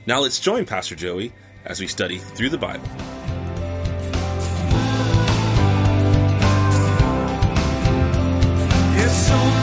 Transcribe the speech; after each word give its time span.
Now 0.07 0.21
let's 0.21 0.39
join 0.39 0.65
Pastor 0.65 0.95
Joey 0.95 1.33
as 1.65 1.81
we 1.81 1.89
study 1.89 2.19
through 2.19 2.51
the 2.51 2.59
Bible. 2.59 2.87
There's 8.95 9.27
so 9.27 9.58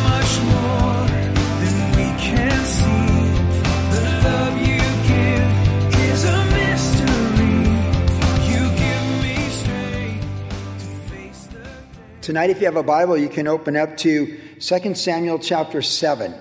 Tonight, 12.26 12.50
if 12.50 12.60
you 12.60 12.66
have 12.66 12.76
a 12.76 12.82
Bible, 12.82 13.16
you 13.16 13.30
can 13.30 13.48
open 13.48 13.78
up 13.78 13.98
to 13.98 14.36
2 14.60 14.96
Samuel 14.96 15.38
chapter 15.38 15.84
7. 15.84 16.34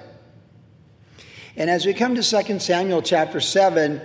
And 1.59 1.69
as 1.69 1.85
we 1.85 1.93
come 1.93 2.15
to 2.15 2.23
2 2.23 2.59
Samuel 2.59 3.03
chapter 3.03 3.39
7, 3.39 4.01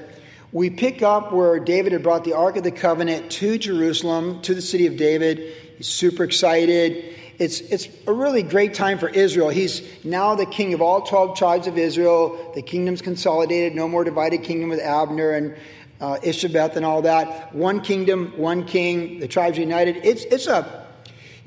we 0.51 0.69
pick 0.71 1.01
up 1.01 1.31
where 1.31 1.57
David 1.57 1.93
had 1.93 2.03
brought 2.03 2.25
the 2.25 2.33
Ark 2.33 2.57
of 2.57 2.65
the 2.65 2.71
Covenant 2.71 3.31
to 3.31 3.57
Jerusalem, 3.57 4.41
to 4.41 4.53
the 4.53 4.61
city 4.61 4.87
of 4.87 4.97
David. 4.97 5.55
He's 5.77 5.87
super 5.87 6.25
excited. 6.25 7.15
It's, 7.37 7.61
it's 7.61 7.87
a 8.07 8.11
really 8.11 8.43
great 8.43 8.73
time 8.73 8.97
for 8.97 9.07
Israel. 9.07 9.47
He's 9.47 9.81
now 10.03 10.35
the 10.35 10.47
king 10.47 10.73
of 10.73 10.81
all 10.81 11.03
12 11.03 11.37
tribes 11.37 11.65
of 11.65 11.77
Israel. 11.77 12.51
The 12.55 12.61
kingdom's 12.61 13.01
consolidated, 13.01 13.73
no 13.73 13.87
more 13.87 14.03
divided 14.03 14.43
kingdom 14.43 14.67
with 14.67 14.81
Abner 14.81 15.31
and 15.31 15.55
uh, 16.01 16.17
Ishabeth 16.17 16.75
and 16.75 16.85
all 16.85 17.03
that. 17.03 17.55
One 17.55 17.79
kingdom, 17.79 18.33
one 18.35 18.65
king, 18.65 19.21
the 19.21 19.29
tribes 19.29 19.57
united. 19.57 19.95
It's, 20.03 20.25
it's 20.25 20.47
a, 20.47 20.78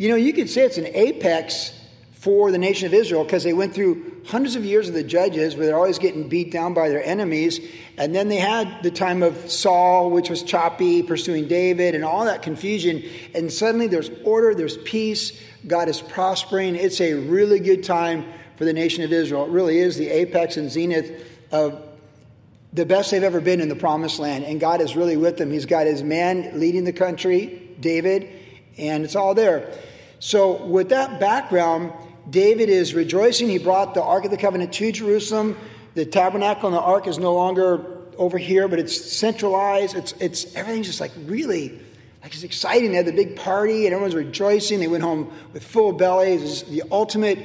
you 0.02 0.08
know, 0.08 0.16
you 0.16 0.32
could 0.32 0.50
say 0.50 0.62
it's 0.62 0.78
an 0.78 0.88
apex 0.94 1.72
for 2.14 2.50
the 2.50 2.58
nation 2.58 2.88
of 2.88 2.92
Israel 2.92 3.22
because 3.22 3.44
they 3.44 3.52
went 3.52 3.72
through 3.72 4.20
hundreds 4.26 4.56
of 4.56 4.64
years 4.64 4.88
of 4.88 4.94
the 4.94 5.04
judges 5.04 5.54
where 5.54 5.64
they're 5.64 5.76
always 5.76 6.00
getting 6.00 6.28
beat 6.28 6.50
down 6.50 6.74
by 6.74 6.88
their 6.88 7.04
enemies. 7.04 7.60
And 7.96 8.12
then 8.12 8.26
they 8.26 8.38
had 8.38 8.82
the 8.82 8.90
time 8.90 9.22
of 9.22 9.48
Saul, 9.48 10.10
which 10.10 10.28
was 10.28 10.42
choppy, 10.42 11.04
pursuing 11.04 11.46
David, 11.46 11.94
and 11.94 12.04
all 12.04 12.24
that 12.24 12.42
confusion. 12.42 13.04
And 13.32 13.52
suddenly 13.52 13.86
there's 13.86 14.10
order, 14.24 14.56
there's 14.56 14.76
peace, 14.78 15.40
God 15.68 15.88
is 15.88 16.00
prospering. 16.00 16.74
It's 16.74 17.00
a 17.00 17.14
really 17.14 17.60
good 17.60 17.84
time 17.84 18.24
for 18.56 18.64
the 18.64 18.72
nation 18.72 19.04
of 19.04 19.12
Israel. 19.12 19.44
It 19.44 19.50
really 19.50 19.78
is 19.78 19.98
the 19.98 20.08
apex 20.08 20.56
and 20.56 20.68
zenith 20.68 21.28
of 21.52 21.80
the 22.72 22.86
best 22.86 23.12
they've 23.12 23.22
ever 23.22 23.40
been 23.40 23.60
in 23.60 23.68
the 23.68 23.76
promised 23.76 24.18
land. 24.18 24.46
And 24.46 24.58
God 24.58 24.80
is 24.80 24.96
really 24.96 25.16
with 25.16 25.36
them. 25.36 25.52
He's 25.52 25.66
got 25.66 25.86
his 25.86 26.02
man 26.02 26.58
leading 26.58 26.82
the 26.82 26.92
country, 26.92 27.70
David, 27.78 28.28
and 28.76 29.04
it's 29.04 29.14
all 29.14 29.34
there. 29.36 29.72
So, 30.24 30.52
with 30.52 30.90
that 30.90 31.18
background, 31.18 31.92
David 32.30 32.68
is 32.68 32.94
rejoicing. 32.94 33.48
He 33.48 33.58
brought 33.58 33.92
the 33.92 34.04
Ark 34.04 34.24
of 34.24 34.30
the 34.30 34.36
Covenant 34.36 34.72
to 34.74 34.92
Jerusalem. 34.92 35.58
The 35.94 36.06
tabernacle 36.06 36.68
and 36.68 36.76
the 36.76 36.80
ark 36.80 37.08
is 37.08 37.18
no 37.18 37.34
longer 37.34 37.84
over 38.18 38.38
here, 38.38 38.68
but 38.68 38.78
it's 38.78 38.96
centralized. 38.96 39.96
It's, 39.96 40.12
it's 40.20 40.54
everything's 40.54 40.86
just 40.86 41.00
like 41.00 41.10
really 41.24 41.80
like 42.22 42.32
it's 42.32 42.44
exciting. 42.44 42.92
They 42.92 42.98
had 42.98 43.06
the 43.06 43.12
big 43.12 43.34
party 43.34 43.86
and 43.86 43.94
everyone's 43.94 44.14
rejoicing. 44.14 44.78
They 44.78 44.86
went 44.86 45.02
home 45.02 45.32
with 45.52 45.64
full 45.64 45.90
bellies. 45.90 46.42
It's 46.44 46.62
the 46.70 46.84
ultimate 46.92 47.40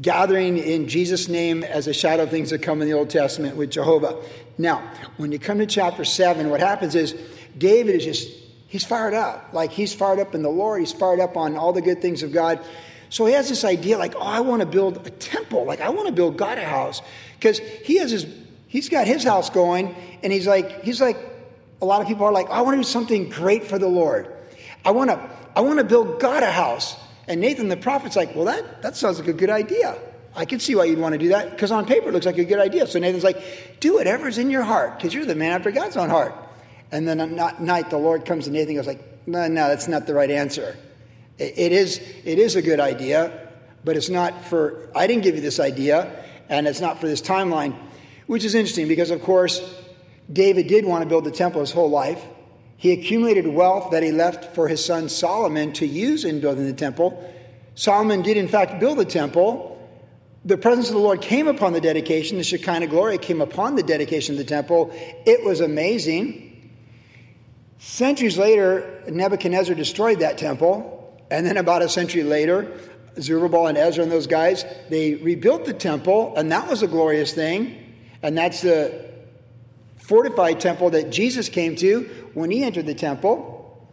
gathering 0.00 0.56
in 0.56 0.86
Jesus' 0.86 1.28
name 1.28 1.64
as 1.64 1.88
a 1.88 1.92
shadow 1.92 2.22
of 2.22 2.30
things 2.30 2.50
that 2.50 2.62
come 2.62 2.80
in 2.80 2.86
the 2.86 2.94
Old 2.94 3.10
Testament 3.10 3.56
with 3.56 3.72
Jehovah. 3.72 4.22
Now, 4.56 4.88
when 5.16 5.32
you 5.32 5.40
come 5.40 5.58
to 5.58 5.66
chapter 5.66 6.04
7, 6.04 6.48
what 6.48 6.60
happens 6.60 6.94
is 6.94 7.16
David 7.58 7.96
is 7.96 8.04
just, 8.04 8.43
he's 8.74 8.84
fired 8.84 9.14
up. 9.14 9.50
Like 9.52 9.70
he's 9.70 9.94
fired 9.94 10.18
up 10.18 10.34
in 10.34 10.42
the 10.42 10.50
Lord, 10.50 10.80
he's 10.80 10.92
fired 10.92 11.20
up 11.20 11.36
on 11.36 11.54
all 11.54 11.72
the 11.72 11.80
good 11.80 12.02
things 12.02 12.24
of 12.24 12.32
God. 12.32 12.58
So 13.08 13.24
he 13.24 13.34
has 13.34 13.48
this 13.48 13.62
idea 13.62 13.96
like, 13.98 14.16
oh, 14.16 14.26
I 14.26 14.40
want 14.40 14.62
to 14.62 14.66
build 14.66 15.06
a 15.06 15.10
temple. 15.10 15.64
Like, 15.64 15.80
I 15.80 15.90
want 15.90 16.08
to 16.08 16.12
build 16.12 16.36
God 16.36 16.58
a 16.58 16.64
house. 16.64 17.00
Because 17.38 17.60
he 17.60 17.98
has 17.98 18.10
his, 18.10 18.26
he's 18.66 18.88
got 18.88 19.06
his 19.06 19.22
house 19.22 19.48
going, 19.48 19.94
and 20.24 20.32
he's 20.32 20.48
like, 20.48 20.82
he's 20.82 21.00
like, 21.00 21.16
a 21.80 21.84
lot 21.84 22.02
of 22.02 22.08
people 22.08 22.24
are 22.24 22.32
like, 22.32 22.48
oh, 22.48 22.54
I 22.54 22.62
want 22.62 22.74
to 22.74 22.78
do 22.80 22.88
something 22.88 23.28
great 23.28 23.62
for 23.62 23.78
the 23.78 23.86
Lord. 23.86 24.34
I 24.84 24.90
want 24.90 25.10
to, 25.10 25.30
I 25.54 25.60
want 25.60 25.78
to 25.78 25.84
build 25.84 26.18
God 26.18 26.42
a 26.42 26.50
house. 26.50 26.96
And 27.28 27.40
Nathan 27.40 27.68
the 27.68 27.76
prophet's 27.76 28.16
like, 28.16 28.34
well, 28.34 28.46
that, 28.46 28.82
that 28.82 28.96
sounds 28.96 29.20
like 29.20 29.28
a 29.28 29.32
good 29.32 29.50
idea. 29.50 29.96
I 30.34 30.46
can 30.46 30.58
see 30.58 30.74
why 30.74 30.86
you'd 30.86 30.98
want 30.98 31.12
to 31.12 31.18
do 31.18 31.28
that 31.28 31.52
because 31.52 31.70
on 31.70 31.86
paper 31.86 32.08
it 32.08 32.12
looks 32.12 32.26
like 32.26 32.38
a 32.38 32.44
good 32.44 32.58
idea. 32.58 32.88
So 32.88 32.98
Nathan's 32.98 33.22
like, 33.22 33.78
do 33.78 33.94
whatever's 33.94 34.36
in 34.36 34.50
your 34.50 34.64
heart 34.64 34.98
because 34.98 35.14
you're 35.14 35.26
the 35.26 35.36
man 35.36 35.52
after 35.52 35.70
God's 35.70 35.96
own 35.96 36.10
heart. 36.10 36.34
And 36.92 37.08
then 37.08 37.20
at 37.20 37.60
night 37.60 37.90
the 37.90 37.98
Lord 37.98 38.24
comes 38.24 38.44
to 38.44 38.50
Nathan 38.50 38.70
and 38.70 38.78
goes 38.78 38.86
like, 38.86 39.26
no, 39.26 39.48
no, 39.48 39.68
that's 39.68 39.88
not 39.88 40.06
the 40.06 40.14
right 40.14 40.30
answer. 40.30 40.76
It, 41.38 41.72
is, 41.72 41.98
it 42.24 42.38
is 42.38 42.54
a 42.54 42.62
good 42.62 42.78
idea, 42.78 43.48
but 43.84 43.96
it's 43.96 44.08
not 44.08 44.44
for, 44.44 44.88
I 44.94 45.06
didn't 45.06 45.24
give 45.24 45.34
you 45.34 45.40
this 45.40 45.58
idea 45.58 46.24
and 46.48 46.66
it's 46.66 46.80
not 46.80 47.00
for 47.00 47.06
this 47.06 47.20
timeline, 47.20 47.74
which 48.26 48.44
is 48.44 48.54
interesting 48.54 48.86
because 48.86 49.10
of 49.10 49.22
course 49.22 49.82
David 50.32 50.68
did 50.68 50.84
want 50.84 51.02
to 51.02 51.08
build 51.08 51.24
the 51.24 51.30
temple 51.30 51.60
his 51.60 51.72
whole 51.72 51.90
life. 51.90 52.22
He 52.76 52.92
accumulated 52.92 53.46
wealth 53.46 53.90
that 53.92 54.02
he 54.02 54.12
left 54.12 54.54
for 54.54 54.68
his 54.68 54.84
son 54.84 55.08
Solomon 55.08 55.72
to 55.74 55.86
use 55.86 56.24
in 56.24 56.40
building 56.40 56.66
the 56.66 56.72
temple. 56.72 57.32
Solomon 57.74 58.22
did, 58.22 58.36
in 58.36 58.48
fact, 58.48 58.78
build 58.78 58.98
the 58.98 59.04
temple. 59.04 59.70
The 60.44 60.58
presence 60.58 60.88
of 60.88 60.94
the 60.94 61.00
Lord 61.00 61.20
came 61.22 61.48
upon 61.48 61.72
the 61.72 61.80
dedication. 61.80 62.36
The 62.36 62.44
Shekinah 62.44 62.88
glory 62.88 63.18
came 63.18 63.40
upon 63.40 63.76
the 63.76 63.82
dedication 63.82 64.34
of 64.34 64.38
the 64.38 64.44
temple. 64.44 64.90
It 65.24 65.44
was 65.44 65.60
amazing. 65.60 66.43
Centuries 67.84 68.38
later, 68.38 69.02
Nebuchadnezzar 69.06 69.74
destroyed 69.74 70.20
that 70.20 70.38
temple. 70.38 71.22
And 71.30 71.46
then, 71.46 71.58
about 71.58 71.82
a 71.82 71.88
century 71.88 72.22
later, 72.22 72.66
Zerubbabel 73.20 73.66
and 73.66 73.76
Ezra 73.76 74.02
and 74.02 74.10
those 74.10 74.26
guys, 74.26 74.64
they 74.88 75.16
rebuilt 75.16 75.66
the 75.66 75.74
temple, 75.74 76.32
and 76.34 76.50
that 76.50 76.66
was 76.66 76.82
a 76.82 76.86
glorious 76.86 77.34
thing. 77.34 77.94
And 78.22 78.38
that's 78.38 78.62
the 78.62 79.04
fortified 79.96 80.60
temple 80.60 80.90
that 80.90 81.10
Jesus 81.10 81.50
came 81.50 81.76
to 81.76 82.04
when 82.32 82.50
he 82.50 82.64
entered 82.64 82.86
the 82.86 82.94
temple. 82.94 83.86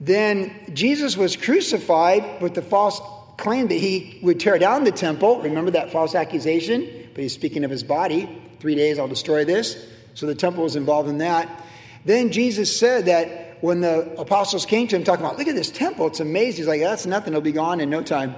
Then 0.00 0.72
Jesus 0.72 1.14
was 1.14 1.36
crucified 1.36 2.40
with 2.40 2.54
the 2.54 2.62
false 2.62 3.02
claim 3.36 3.68
that 3.68 3.74
he 3.74 4.18
would 4.22 4.40
tear 4.40 4.58
down 4.58 4.84
the 4.84 4.92
temple. 4.92 5.42
Remember 5.42 5.72
that 5.72 5.92
false 5.92 6.14
accusation? 6.14 7.10
But 7.12 7.22
he's 7.22 7.34
speaking 7.34 7.64
of 7.64 7.70
his 7.70 7.82
body. 7.82 8.40
Three 8.60 8.76
days, 8.76 8.98
I'll 8.98 9.08
destroy 9.08 9.44
this. 9.44 9.86
So 10.14 10.24
the 10.24 10.34
temple 10.34 10.64
was 10.64 10.74
involved 10.74 11.10
in 11.10 11.18
that. 11.18 11.66
Then 12.04 12.32
Jesus 12.32 12.76
said 12.78 13.06
that 13.06 13.58
when 13.62 13.80
the 13.80 14.18
apostles 14.18 14.64
came 14.64 14.88
to 14.88 14.96
him 14.96 15.04
talking 15.04 15.24
about, 15.24 15.38
look 15.38 15.48
at 15.48 15.54
this 15.54 15.70
temple, 15.70 16.06
it's 16.06 16.20
amazing. 16.20 16.62
He's 16.62 16.66
like, 16.66 16.80
that's 16.80 17.06
nothing, 17.06 17.32
it'll 17.32 17.42
be 17.42 17.52
gone 17.52 17.80
in 17.80 17.90
no 17.90 18.02
time. 18.02 18.34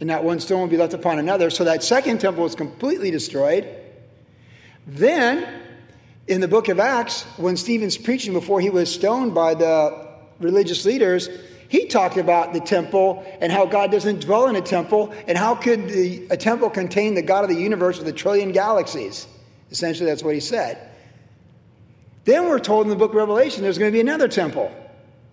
And 0.00 0.08
not 0.08 0.24
one 0.24 0.40
stone 0.40 0.60
will 0.60 0.68
be 0.68 0.78
left 0.78 0.94
upon 0.94 1.18
another. 1.18 1.50
So 1.50 1.64
that 1.64 1.82
second 1.82 2.20
temple 2.20 2.42
was 2.42 2.54
completely 2.54 3.10
destroyed. 3.10 3.68
Then, 4.86 5.46
in 6.26 6.40
the 6.40 6.48
book 6.48 6.68
of 6.68 6.80
Acts, 6.80 7.24
when 7.36 7.58
Stephen's 7.58 7.98
preaching 7.98 8.32
before 8.32 8.60
he 8.60 8.70
was 8.70 8.92
stoned 8.92 9.34
by 9.34 9.54
the 9.54 10.08
religious 10.38 10.86
leaders, 10.86 11.28
he 11.68 11.86
talked 11.86 12.16
about 12.16 12.54
the 12.54 12.60
temple 12.60 13.24
and 13.40 13.52
how 13.52 13.66
God 13.66 13.92
doesn't 13.92 14.22
dwell 14.22 14.48
in 14.48 14.56
a 14.56 14.60
temple, 14.60 15.14
and 15.28 15.36
how 15.36 15.54
could 15.54 15.88
the, 15.88 16.26
a 16.30 16.36
temple 16.36 16.70
contain 16.70 17.14
the 17.14 17.22
God 17.22 17.44
of 17.44 17.50
the 17.50 17.60
universe 17.60 17.98
with 17.98 18.08
a 18.08 18.12
trillion 18.12 18.52
galaxies? 18.52 19.28
Essentially, 19.70 20.08
that's 20.08 20.24
what 20.24 20.34
he 20.34 20.40
said. 20.40 20.89
Then 22.24 22.48
we're 22.48 22.58
told 22.58 22.86
in 22.86 22.90
the 22.90 22.96
book 22.96 23.10
of 23.10 23.16
Revelation 23.16 23.62
there's 23.62 23.78
going 23.78 23.90
to 23.90 23.96
be 23.96 24.00
another 24.00 24.28
temple. 24.28 24.70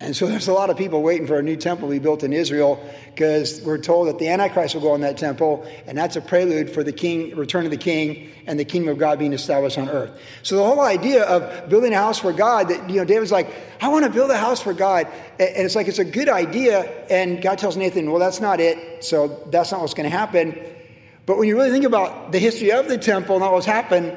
And 0.00 0.14
so 0.14 0.26
there's 0.28 0.46
a 0.46 0.52
lot 0.52 0.70
of 0.70 0.76
people 0.76 1.02
waiting 1.02 1.26
for 1.26 1.40
a 1.40 1.42
new 1.42 1.56
temple 1.56 1.88
to 1.88 1.92
be 1.92 1.98
built 1.98 2.22
in 2.22 2.32
Israel 2.32 2.80
because 3.06 3.60
we're 3.62 3.78
told 3.78 4.06
that 4.06 4.20
the 4.20 4.28
Antichrist 4.28 4.76
will 4.76 4.82
go 4.82 4.94
in 4.94 5.00
that 5.00 5.18
temple, 5.18 5.68
and 5.86 5.98
that's 5.98 6.14
a 6.14 6.20
prelude 6.20 6.70
for 6.70 6.84
the 6.84 6.92
king, 6.92 7.34
return 7.34 7.64
of 7.64 7.72
the 7.72 7.76
king, 7.76 8.30
and 8.46 8.60
the 8.60 8.64
kingdom 8.64 8.92
of 8.92 8.98
God 8.98 9.18
being 9.18 9.32
established 9.32 9.76
on 9.76 9.88
earth. 9.88 10.12
So 10.44 10.54
the 10.54 10.62
whole 10.62 10.80
idea 10.80 11.24
of 11.24 11.68
building 11.68 11.92
a 11.94 11.96
house 11.96 12.20
for 12.20 12.32
God, 12.32 12.68
that 12.68 12.88
you 12.88 12.96
know, 12.96 13.04
David's 13.04 13.32
like, 13.32 13.52
I 13.80 13.88
want 13.88 14.04
to 14.04 14.10
build 14.10 14.30
a 14.30 14.38
house 14.38 14.62
for 14.62 14.72
God, 14.72 15.08
and 15.40 15.66
it's 15.66 15.74
like 15.74 15.88
it's 15.88 15.98
a 15.98 16.04
good 16.04 16.28
idea, 16.28 16.82
and 17.10 17.42
God 17.42 17.58
tells 17.58 17.76
Nathan, 17.76 18.08
well, 18.08 18.20
that's 18.20 18.40
not 18.40 18.60
it, 18.60 19.02
so 19.02 19.42
that's 19.50 19.72
not 19.72 19.80
what's 19.80 19.94
going 19.94 20.08
to 20.08 20.16
happen. 20.16 20.56
But 21.26 21.38
when 21.38 21.48
you 21.48 21.56
really 21.56 21.72
think 21.72 21.84
about 21.84 22.30
the 22.30 22.38
history 22.38 22.70
of 22.70 22.86
the 22.86 22.98
temple 22.98 23.34
and 23.34 23.42
all 23.42 23.52
what's 23.52 23.66
happened 23.66 24.16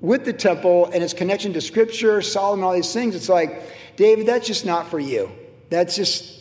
with 0.00 0.24
the 0.24 0.32
temple 0.32 0.86
and 0.86 1.02
its 1.02 1.12
connection 1.12 1.52
to 1.52 1.60
Scripture, 1.60 2.22
Solomon, 2.22 2.64
all 2.64 2.72
these 2.72 2.92
things, 2.92 3.14
it's 3.14 3.28
like 3.28 3.62
David, 3.96 4.26
that's 4.26 4.46
just 4.46 4.64
not 4.64 4.88
for 4.88 4.98
you. 4.98 5.30
That's 5.68 5.94
just, 5.94 6.40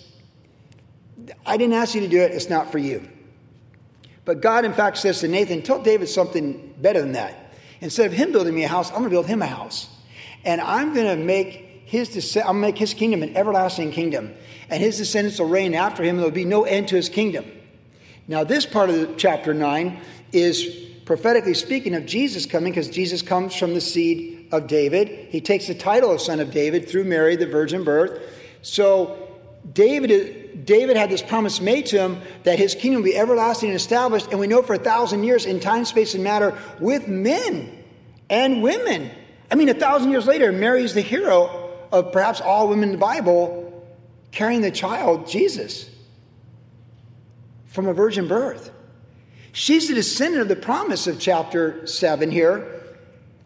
I 1.46 1.58
didn't 1.58 1.74
ask 1.74 1.94
you 1.94 2.02
to 2.02 2.08
do 2.08 2.20
it, 2.22 2.32
it's 2.32 2.50
not 2.50 2.72
for 2.72 2.78
you. 2.78 3.08
But 4.26 4.42
God, 4.42 4.64
in 4.64 4.74
fact, 4.74 4.98
says 4.98 5.22
to 5.22 5.28
Nathan, 5.28 5.62
tell 5.62 5.82
David 5.82 6.08
something 6.08 6.74
better 6.80 7.02
than 7.02 7.14
that. 7.14 7.54
Instead 7.82 8.08
of 8.08 8.14
him 8.14 8.32
building 8.32 8.54
me 8.54 8.64
a 8.64 8.68
house, 8.68 8.90
I'm 8.90 8.98
going 8.98 9.06
to 9.06 9.10
build 9.10 9.28
him 9.28 9.42
a 9.42 9.48
house. 9.48 9.90
And 10.46 10.62
I'm 10.62 10.94
going 10.94 11.18
to 11.18 11.24
make 11.24 11.84
his, 11.86 12.38
I'm 12.38 12.44
going 12.44 12.56
to 12.56 12.62
make 12.62 12.78
his 12.78 12.94
kingdom 12.94 13.24
an 13.24 13.36
everlasting 13.36 13.92
kingdom. 13.92 14.34
And 14.70 14.84
his 14.84 14.98
descendants 14.98 15.40
will 15.40 15.50
reign 15.50 15.74
after 15.74 16.04
him, 16.04 16.16
and 16.16 16.20
there'll 16.20 16.32
be 16.32 16.46
no 16.46 16.64
end 16.64 16.90
to 16.90 16.96
his 16.96 17.10
kingdom. 17.10 17.46
Now, 18.28 18.44
this 18.44 18.66
part 18.66 18.92
of 18.92 19.18
chapter 19.18 19.54
9 19.54 20.00
is 20.32 20.89
prophetically 21.10 21.56
speaking 21.56 21.96
of 21.96 22.06
Jesus 22.06 22.46
coming 22.46 22.72
because 22.72 22.88
Jesus 22.88 23.24
comes 23.24 23.56
from 23.56 23.74
the 23.74 23.82
seed 23.82 24.48
of 24.52 24.68
David. 24.68 25.08
He 25.32 25.42
takes 25.42 25.66
the 25.66 25.74
title 25.74 26.12
of 26.12 26.22
son 26.22 26.40
of 26.40 26.52
David 26.52 26.88
through 26.88 27.06
Mary, 27.06 27.36
the 27.36 27.48
virgin 27.48 27.84
birth. 27.84 28.22
So 28.62 29.18
David, 29.74 30.68
David 30.68 30.98
had 30.98 31.10
this 31.10 31.24
promise 31.24 31.62
made 31.62 31.88
to 31.88 31.98
him 31.98 32.22
that 32.44 32.60
his 32.60 32.76
kingdom 32.76 33.02
would 33.02 33.10
be 33.10 33.18
everlasting 33.18 33.70
and 33.70 33.76
established, 33.76 34.28
and 34.30 34.40
we 34.40 34.46
know 34.46 34.62
for 34.62 34.76
a 34.76 34.78
thousand 34.78 35.24
years 35.24 35.48
in 35.48 35.60
time, 35.60 35.84
space, 35.86 36.14
and 36.14 36.24
matter 36.24 36.56
with 36.80 37.08
men 37.08 37.84
and 38.30 38.62
women. 38.62 39.10
I 39.50 39.56
mean, 39.56 39.70
a 39.70 39.74
thousand 39.74 40.12
years 40.12 40.28
later, 40.28 40.52
Mary's 40.52 40.94
the 40.94 41.02
hero 41.02 41.72
of 41.92 42.12
perhaps 42.12 42.40
all 42.40 42.68
women 42.68 42.90
in 42.90 42.92
the 42.92 43.00
Bible 43.00 43.84
carrying 44.32 44.62
the 44.62 44.70
child, 44.70 45.28
Jesus, 45.28 45.90
from 47.66 47.88
a 47.88 47.96
virgin 47.96 48.28
birth. 48.28 48.70
She's 49.52 49.88
the 49.88 49.96
descendant 49.96 50.44
of 50.44 50.48
the 50.48 50.56
promise 50.56 51.08
of 51.08 51.20
chapter 51.20 51.86
7 51.88 52.32
here, 52.32 52.82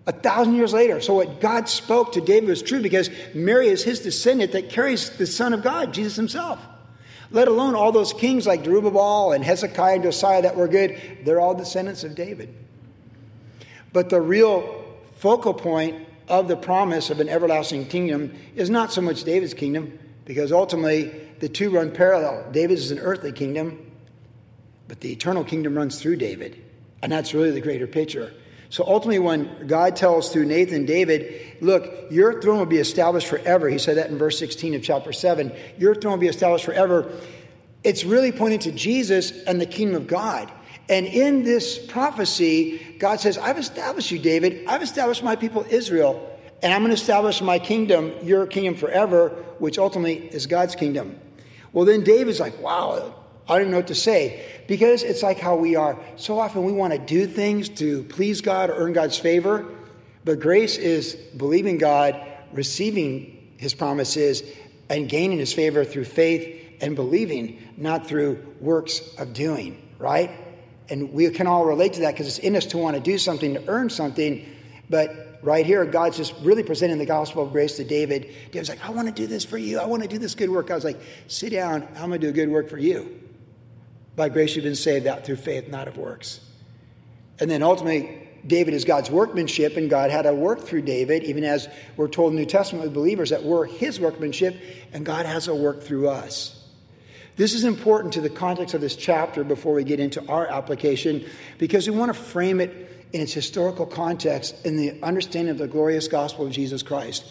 a 0.06 0.12
thousand 0.12 0.56
years 0.56 0.74
later. 0.74 1.00
So, 1.00 1.14
what 1.14 1.40
God 1.40 1.70
spoke 1.70 2.14
to 2.14 2.22
David 2.22 2.50
was 2.50 2.62
true 2.62 2.82
because 2.82 3.10
Mary 3.34 3.68
is 3.68 3.84
his 3.84 4.02
descendant 4.02 4.52
that 4.52 4.70
carries 4.70 5.10
the 5.12 5.28
Son 5.28 5.54
of 5.54 5.64
God, 5.64 5.94
Jesus 5.94 6.16
himself. 6.16 6.60
Let 7.32 7.48
alone 7.48 7.74
all 7.74 7.92
those 7.92 8.14
kings 8.14 8.46
like 8.46 8.64
Jerubbaal 8.64 9.34
and 9.34 9.44
Hezekiah 9.44 9.96
and 9.96 10.04
Josiah 10.04 10.44
that 10.44 10.56
were 10.56 10.68
good, 10.68 11.00
they're 11.24 11.40
all 11.40 11.56
descendants 11.56 12.04
of 12.04 12.16
David. 12.16 12.54
But 13.92 14.10
the 14.10 14.22
real 14.22 14.84
focal 15.14 15.54
point 15.54 16.08
of 16.28 16.48
the 16.48 16.56
promise 16.56 17.10
of 17.10 17.20
an 17.20 17.30
everlasting 17.30 17.88
kingdom 17.88 18.34
is 18.56 18.70
not 18.70 18.92
so 18.92 19.02
much 19.02 19.24
David's 19.24 19.54
kingdom, 19.54 19.98
because 20.26 20.52
ultimately 20.52 21.12
the 21.40 21.50
two 21.50 21.70
run 21.70 21.92
parallel. 21.92 22.52
David's 22.52 22.86
is 22.86 22.92
an 22.92 23.00
earthly 23.00 23.32
kingdom, 23.32 23.92
but 24.88 25.00
the 25.00 25.12
eternal 25.12 25.44
kingdom 25.44 25.76
runs 25.76 26.02
through 26.02 26.18
David. 26.18 26.62
And 27.02 27.12
that's 27.12 27.34
really 27.34 27.52
the 27.52 27.62
greater 27.62 27.88
picture. 27.88 28.34
So 28.70 28.84
ultimately, 28.88 29.20
when 29.20 29.68
God 29.68 29.96
tells 29.96 30.32
through 30.32 30.46
Nathan 30.46 30.86
David, 30.86 31.58
look, 31.62 31.88
your 32.10 32.42
throne 32.42 32.58
will 32.58 32.66
be 32.66 32.80
established 32.80 33.28
forever, 33.28 33.70
he 33.70 33.78
said 33.78 33.98
that 33.98 34.10
in 34.10 34.18
verse 34.18 34.40
16 34.40 34.74
of 34.74 34.82
chapter 34.82 35.14
7, 35.14 35.52
your 35.78 35.94
throne 35.94 36.14
will 36.14 36.20
be 36.20 36.28
established 36.28 36.66
forever. 36.66 37.12
It's 37.84 38.04
really 38.04 38.32
pointing 38.32 38.60
to 38.60 38.72
Jesus 38.72 39.32
and 39.44 39.62
the 39.62 39.68
kingdom 39.68 39.96
of 39.96 40.08
God. 40.08 40.52
And 40.90 41.06
in 41.06 41.44
this 41.44 41.78
prophecy, 41.78 42.80
God 42.98 43.20
says, 43.20 43.38
I've 43.38 43.60
established 43.60 44.10
you, 44.12 44.20
David. 44.20 44.66
I've 44.68 44.82
established 44.82 45.24
my 45.24 45.36
people, 45.36 45.66
Israel. 45.70 46.30
And 46.64 46.74
I'm 46.74 46.82
going 46.82 46.96
to 46.96 47.00
establish 47.00 47.42
my 47.42 47.60
kingdom, 47.60 48.14
your 48.24 48.48
kingdom 48.48 48.76
forever, 48.76 49.30
which 49.60 49.78
ultimately 49.78 50.16
is 50.16 50.48
God's 50.48 50.76
kingdom. 50.76 51.20
Well, 51.74 51.86
then 51.86 52.04
David's 52.04 52.40
like, 52.40 52.60
wow, 52.60 53.14
I 53.48 53.60
don't 53.60 53.72
know 53.72 53.78
what 53.78 53.88
to 53.88 53.96
say. 53.96 54.46
Because 54.68 55.04
it's 55.04 55.24
like 55.24 55.40
how 55.40 55.56
we 55.56 55.76
are. 55.76 55.98
So 56.16 56.40
often 56.40 56.64
we 56.64 56.72
want 56.72 56.94
to 56.94 57.00
do 57.00 57.28
things 57.28 57.70
to 57.70 58.04
please 58.04 58.42
God 58.42 58.70
or 58.70 58.76
earn 58.76 58.94
God's 58.94 59.18
favor. 59.18 59.66
But 60.26 60.40
grace 60.40 60.78
is 60.78 61.16
believing 61.16 61.78
God, 61.78 62.20
receiving 62.54 63.56
his 63.58 63.74
promises, 63.74 64.44
and 64.90 65.10
gaining 65.10 65.40
his 65.40 65.54
favor 65.54 65.84
through 65.84 66.06
faith 66.06 66.78
and 66.82 66.96
believing, 66.96 67.62
not 67.78 68.08
through 68.08 68.46
works 68.60 69.02
of 69.18 69.34
doing, 69.34 69.82
right? 70.00 70.32
And 70.90 71.14
we 71.14 71.30
can 71.30 71.48
all 71.48 71.66
relate 71.66 71.94
to 71.94 72.02
that 72.02 72.12
because 72.12 72.28
it's 72.28 72.40
in 72.40 72.56
us 72.56 72.66
to 72.68 72.78
want 72.78 72.96
to 72.96 73.02
do 73.02 73.18
something, 73.18 73.54
to 73.56 73.64
earn 73.68 73.90
something. 73.90 74.46
But 74.90 75.40
right 75.42 75.66
here, 75.66 75.86
God's 75.86 76.18
just 76.18 76.34
really 76.42 76.64
presenting 76.64 76.98
the 76.98 77.06
gospel 77.06 77.44
of 77.44 77.52
grace 77.52 77.78
to 77.78 77.84
David. 77.84 78.34
David's 78.52 78.70
like, 78.70 78.86
I 78.86 78.92
want 78.92 79.08
to 79.08 79.14
do 79.14 79.28
this 79.28 79.46
for 79.46 79.58
you. 79.58 79.80
I 79.80 79.86
want 79.86 80.04
to 80.04 80.10
do 80.10 80.18
this 80.18 80.36
good 80.36 80.50
work. 80.50 80.72
I 80.72 80.76
was 80.76 80.84
like, 80.84 81.00
sit 81.28 81.52
down. 81.52 81.88
I'm 81.96 82.10
going 82.10 82.20
to 82.22 82.28
do 82.28 82.30
a 82.30 82.34
good 82.34 82.50
work 82.50 82.70
for 82.70 82.78
you. 82.78 83.23
By 84.16 84.30
grace, 84.30 84.56
you've 84.56 84.64
been 84.64 84.76
saved 84.76 85.08
out 85.08 85.26
through 85.26 85.38
faith, 85.38 85.70
not 85.70 85.88
of 85.88 85.98
works. 85.98 86.40
And 87.40 87.50
then 87.50 87.64
ultimately, 87.64 88.28
David 88.46 88.74
is 88.74 88.86
God's 88.86 89.10
workmanship, 89.10 89.78
and 89.78 89.90
God 89.90 90.12
had 90.12 90.24
to 90.24 90.34
work 90.34 90.62
through 90.62 90.84
David, 90.84 91.24
even 91.24 91.44
as 91.44 91.68
we're 91.98 92.08
told 92.08 92.32
in 92.32 92.36
the 92.36 92.42
New 92.42 92.48
Testament 92.48 92.84
with 92.84 92.94
believers 92.94 93.32
that 93.32 93.44
we're 93.44 93.66
his 93.66 94.00
workmanship, 94.00 94.56
and 94.92 95.06
God 95.06 95.26
has 95.26 95.48
a 95.48 95.56
work 95.56 95.82
through 95.82 96.10
us. 96.10 96.60
This 97.36 97.54
is 97.54 97.64
important 97.64 98.14
to 98.14 98.22
the 98.22 98.30
context 98.30 98.76
of 98.76 98.82
this 98.82 98.96
chapter 98.96 99.44
before 99.44 99.74
we 99.74 99.84
get 99.84 100.00
into 100.00 100.24
our 100.28 100.46
application, 100.48 101.26
because 101.58 101.90
we 101.90 101.98
want 101.98 102.14
to 102.14 102.20
frame 102.20 102.62
it 102.62 103.08
in 103.14 103.22
its 103.22 103.34
historical 103.34 103.86
context 103.86 104.66
in 104.66 104.78
the 104.78 105.02
understanding 105.02 105.52
of 105.52 105.58
the 105.58 105.68
glorious 105.68 106.08
gospel 106.08 106.46
of 106.46 106.52
Jesus 106.52 106.84
Christ. 106.84 107.26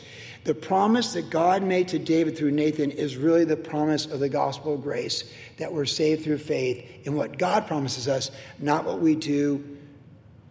The 0.45 0.55
promise 0.55 1.13
that 1.13 1.31
God 1.31 1.63
made 1.63 1.89
to 1.89 1.99
David 2.01 2.37
through 2.37 2.51
Nathan 2.51 2.91
is 2.91 3.17
really 3.17 3.45
the 3.45 3.57
promise 3.57 4.07
of 4.07 4.19
the 4.19 4.29
gospel 4.29 4.75
of 4.75 4.83
grace, 4.83 5.23
that 5.59 5.73
we're 5.73 5.85
saved 5.85 6.25
through 6.25 6.39
faith 6.39 6.85
in 7.05 7.15
what 7.15 7.39
God 7.39 7.69
promises 7.69 8.09
us, 8.09 8.31
not 8.59 8.85
what 8.85 9.01
we 9.01 9.15
do 9.15 9.79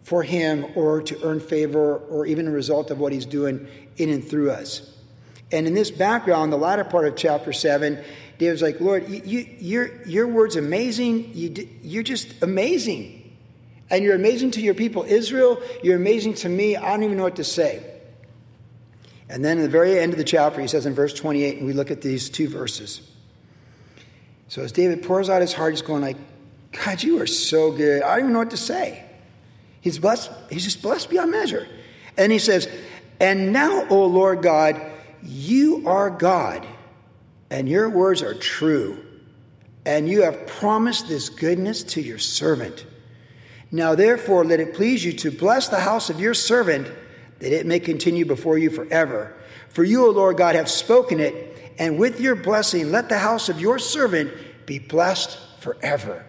for 0.02 0.22
Him 0.22 0.66
or 0.74 1.02
to 1.02 1.22
earn 1.22 1.40
favor 1.40 1.96
or 1.96 2.24
even 2.24 2.48
a 2.48 2.50
result 2.50 2.90
of 2.90 2.98
what 2.98 3.12
He's 3.12 3.26
doing 3.26 3.68
in 3.98 4.08
and 4.08 4.26
through 4.26 4.50
us. 4.50 4.96
And 5.50 5.66
in 5.66 5.74
this 5.74 5.90
background, 5.90 6.52
the 6.52 6.56
latter 6.56 6.84
part 6.84 7.06
of 7.06 7.14
chapter 7.14 7.52
7, 7.52 8.02
David's 8.38 8.62
like, 8.62 8.80
Lord, 8.80 9.08
you, 9.10 9.22
you, 9.24 9.56
your, 9.60 10.02
your 10.04 10.26
word's 10.26 10.56
amazing. 10.56 11.32
You, 11.34 11.68
you're 11.82 12.02
just 12.02 12.42
amazing. 12.42 13.18
And 13.90 14.02
you're 14.02 14.14
amazing 14.14 14.52
to 14.52 14.62
your 14.62 14.72
people, 14.72 15.02
Israel. 15.02 15.60
You're 15.82 15.96
amazing 15.96 16.34
to 16.36 16.48
me. 16.48 16.76
I 16.76 16.88
don't 16.92 17.02
even 17.02 17.18
know 17.18 17.24
what 17.24 17.36
to 17.36 17.44
say. 17.44 17.91
And 19.32 19.42
then 19.42 19.58
at 19.58 19.62
the 19.62 19.68
very 19.70 19.98
end 19.98 20.12
of 20.12 20.18
the 20.18 20.24
chapter, 20.24 20.60
he 20.60 20.68
says 20.68 20.84
in 20.84 20.92
verse 20.92 21.14
28, 21.14 21.56
and 21.56 21.66
we 21.66 21.72
look 21.72 21.90
at 21.90 22.02
these 22.02 22.28
two 22.28 22.50
verses. 22.50 23.00
So 24.48 24.60
as 24.60 24.72
David 24.72 25.02
pours 25.02 25.30
out 25.30 25.40
his 25.40 25.54
heart, 25.54 25.72
he's 25.72 25.80
going 25.80 26.02
like, 26.02 26.18
God, 26.84 27.02
you 27.02 27.18
are 27.18 27.26
so 27.26 27.72
good. 27.72 28.02
I 28.02 28.10
don't 28.10 28.24
even 28.24 28.32
know 28.34 28.40
what 28.40 28.50
to 28.50 28.58
say. 28.58 29.02
He's 29.80 29.98
blessed, 29.98 30.30
he's 30.50 30.64
just 30.64 30.82
blessed 30.82 31.08
beyond 31.08 31.30
measure. 31.30 31.66
And 32.18 32.30
he 32.30 32.38
says, 32.38 32.68
And 33.20 33.54
now, 33.54 33.88
O 33.88 34.04
Lord 34.04 34.42
God, 34.42 34.80
you 35.22 35.88
are 35.88 36.10
God, 36.10 36.66
and 37.48 37.66
your 37.66 37.88
words 37.88 38.20
are 38.20 38.34
true, 38.34 39.02
and 39.86 40.10
you 40.10 40.24
have 40.24 40.46
promised 40.46 41.08
this 41.08 41.30
goodness 41.30 41.82
to 41.84 42.02
your 42.02 42.18
servant. 42.18 42.84
Now, 43.70 43.94
therefore, 43.94 44.44
let 44.44 44.60
it 44.60 44.74
please 44.74 45.02
you 45.02 45.14
to 45.14 45.30
bless 45.30 45.68
the 45.68 45.80
house 45.80 46.10
of 46.10 46.20
your 46.20 46.34
servant, 46.34 46.92
that 47.42 47.52
it 47.52 47.66
may 47.66 47.80
continue 47.80 48.24
before 48.24 48.56
you 48.56 48.70
forever. 48.70 49.34
For 49.68 49.82
you, 49.82 50.06
O 50.06 50.10
Lord 50.10 50.36
God, 50.36 50.54
have 50.54 50.70
spoken 50.70 51.18
it, 51.18 51.74
and 51.76 51.98
with 51.98 52.20
your 52.20 52.36
blessing, 52.36 52.92
let 52.92 53.08
the 53.08 53.18
house 53.18 53.48
of 53.48 53.60
your 53.60 53.80
servant 53.80 54.32
be 54.64 54.78
blessed 54.78 55.36
forever. 55.58 56.24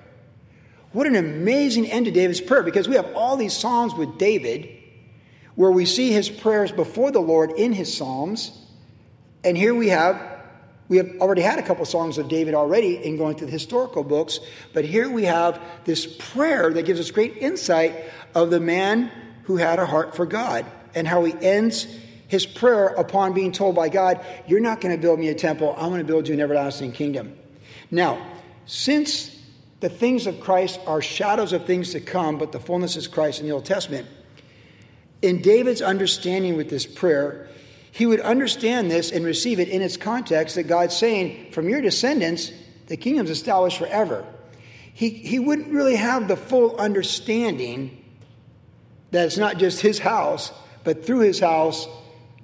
What 0.92 1.06
an 1.06 1.16
amazing 1.16 1.86
end 1.86 2.08
to 2.08 2.12
David's 2.12 2.42
prayer, 2.42 2.64
because 2.64 2.88
we 2.88 2.96
have 2.96 3.14
all 3.16 3.38
these 3.38 3.56
Psalms 3.56 3.94
with 3.94 4.18
David 4.18 4.68
where 5.54 5.70
we 5.70 5.86
see 5.86 6.12
his 6.12 6.30
prayers 6.30 6.72
before 6.72 7.12
the 7.12 7.20
Lord 7.20 7.52
in 7.52 7.74
his 7.74 7.96
Psalms. 7.96 8.60
And 9.44 9.56
here 9.56 9.76
we 9.76 9.90
have 9.90 10.32
we 10.90 10.98
have 10.98 11.12
already 11.22 11.44
had 11.44 11.60
a 11.60 11.64
couple 11.64 11.86
songs 11.86 12.18
of 12.18 12.28
David 12.28 12.56
already 12.56 12.98
in 12.98 13.18
going 13.18 13.36
through 13.38 13.48
the 13.48 13.54
historical 13.54 14.04
books, 14.04 14.40
but 14.74 14.84
here 14.84 15.10
we 15.10 15.24
have 15.26 15.62
this 15.86 16.06
prayer 16.06 16.74
that 16.74 16.86
gives 16.86 17.00
us 17.00 17.10
great 17.10 17.38
insight 17.38 17.96
of 18.36 18.50
the 18.50 18.60
man 18.60 19.12
who 19.44 19.58
had 19.58 19.80
a 19.80 19.86
heart 19.86 20.16
for 20.16 20.26
God 20.26 20.66
and 20.96 21.08
how 21.08 21.24
he 21.24 21.34
ends 21.42 21.88
his 22.28 22.46
prayer 22.46 22.88
upon 22.88 23.34
being 23.34 23.52
told 23.52 23.76
by 23.76 23.90
God, 23.90 24.26
You're 24.48 24.60
not 24.60 24.82
going 24.82 24.96
to 24.96 25.02
build 25.02 25.20
me 25.20 25.30
a 25.30 25.36
temple, 25.36 25.76
I'm 25.78 25.90
going 25.90 26.00
to 26.00 26.06
build 26.06 26.28
you 26.28 26.34
an 26.34 26.42
everlasting 26.42 26.92
kingdom. 26.92 27.38
Now, 27.92 28.26
since 28.66 29.40
the 29.82 29.90
things 29.90 30.28
of 30.28 30.40
Christ 30.40 30.80
are 30.88 31.02
shadows 31.02 31.54
of 31.54 31.66
things 31.66 31.92
to 31.92 32.00
come, 32.00 32.38
but 32.38 32.52
the 32.52 32.60
fullness 32.60 32.96
is 32.96 33.08
Christ 33.08 33.40
in 33.40 33.46
the 33.46 33.52
Old 33.52 33.66
Testament, 33.66 34.08
in 35.22 35.42
David's 35.42 35.82
understanding 35.82 36.58
with 36.58 36.70
this 36.70 36.86
prayer, 36.86 37.48
he 37.92 38.06
would 38.06 38.20
understand 38.22 38.90
this 38.90 39.12
and 39.12 39.24
receive 39.24 39.60
it 39.60 39.70
in 39.70 39.82
its 39.82 39.98
context 39.98 40.56
that 40.56 40.64
God's 40.64 40.98
saying, 40.98 41.52
From 41.52 41.70
your 41.70 41.82
descendants, 41.82 42.52
the 42.88 42.98
kingdom's 42.98 43.30
established 43.30 43.78
forever. 43.78 44.26
He, 44.94 45.10
he 45.10 45.40
wouldn't 45.40 45.72
really 45.72 45.96
have 45.96 46.28
the 46.28 46.36
full 46.36 46.78
understanding 46.78 48.04
that 49.12 49.28
it's 49.28 49.38
not 49.38 49.58
just 49.58 49.82
his 49.82 50.00
house, 50.00 50.52
but 50.84 51.06
through 51.06 51.20
his 51.20 51.40
house, 51.40 51.88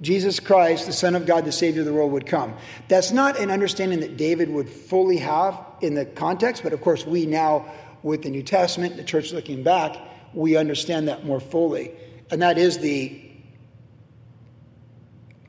Jesus 0.00 0.40
Christ, 0.40 0.86
the 0.86 0.92
Son 0.92 1.14
of 1.14 1.26
God, 1.26 1.44
the 1.44 1.52
Savior 1.52 1.82
of 1.82 1.86
the 1.86 1.92
world, 1.92 2.12
would 2.12 2.26
come. 2.26 2.54
That's 2.88 3.12
not 3.12 3.38
an 3.38 3.50
understanding 3.50 4.00
that 4.00 4.16
David 4.16 4.48
would 4.50 4.68
fully 4.68 5.18
have 5.18 5.60
in 5.82 5.94
the 5.94 6.06
context, 6.06 6.62
but 6.62 6.72
of 6.72 6.80
course, 6.80 7.06
we 7.06 7.26
now, 7.26 7.66
with 8.02 8.22
the 8.22 8.30
New 8.30 8.42
Testament, 8.42 8.96
the 8.96 9.04
church 9.04 9.32
looking 9.32 9.62
back, 9.62 9.96
we 10.32 10.56
understand 10.56 11.08
that 11.08 11.26
more 11.26 11.40
fully. 11.40 11.92
And 12.30 12.40
that 12.40 12.56
is 12.56 12.78
the 12.78 13.20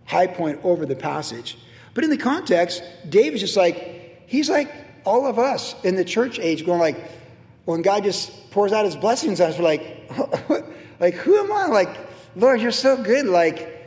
high 0.05 0.27
point 0.27 0.59
over 0.63 0.85
the 0.85 0.95
passage. 0.95 1.57
But 1.93 2.03
in 2.03 2.09
the 2.09 2.17
context, 2.17 2.83
David's 3.07 3.41
just 3.41 3.55
like, 3.55 4.27
he's 4.27 4.49
like 4.49 4.69
all 5.05 5.25
of 5.25 5.39
us 5.39 5.75
in 5.83 5.95
the 5.95 6.05
church 6.05 6.39
age 6.39 6.65
going 6.65 6.79
like, 6.79 6.97
when 7.65 7.81
God 7.81 8.03
just 8.03 8.51
pours 8.51 8.73
out 8.73 8.85
his 8.85 8.95
blessings 8.95 9.39
on 9.39 9.51
us, 9.51 9.57
we're 9.57 9.63
like, 9.63 10.11
like, 10.99 11.13
who 11.13 11.37
am 11.37 11.51
I? 11.53 11.67
Like, 11.67 12.10
Lord, 12.35 12.61
you're 12.61 12.71
so 12.71 13.01
good. 13.01 13.25
Like, 13.25 13.81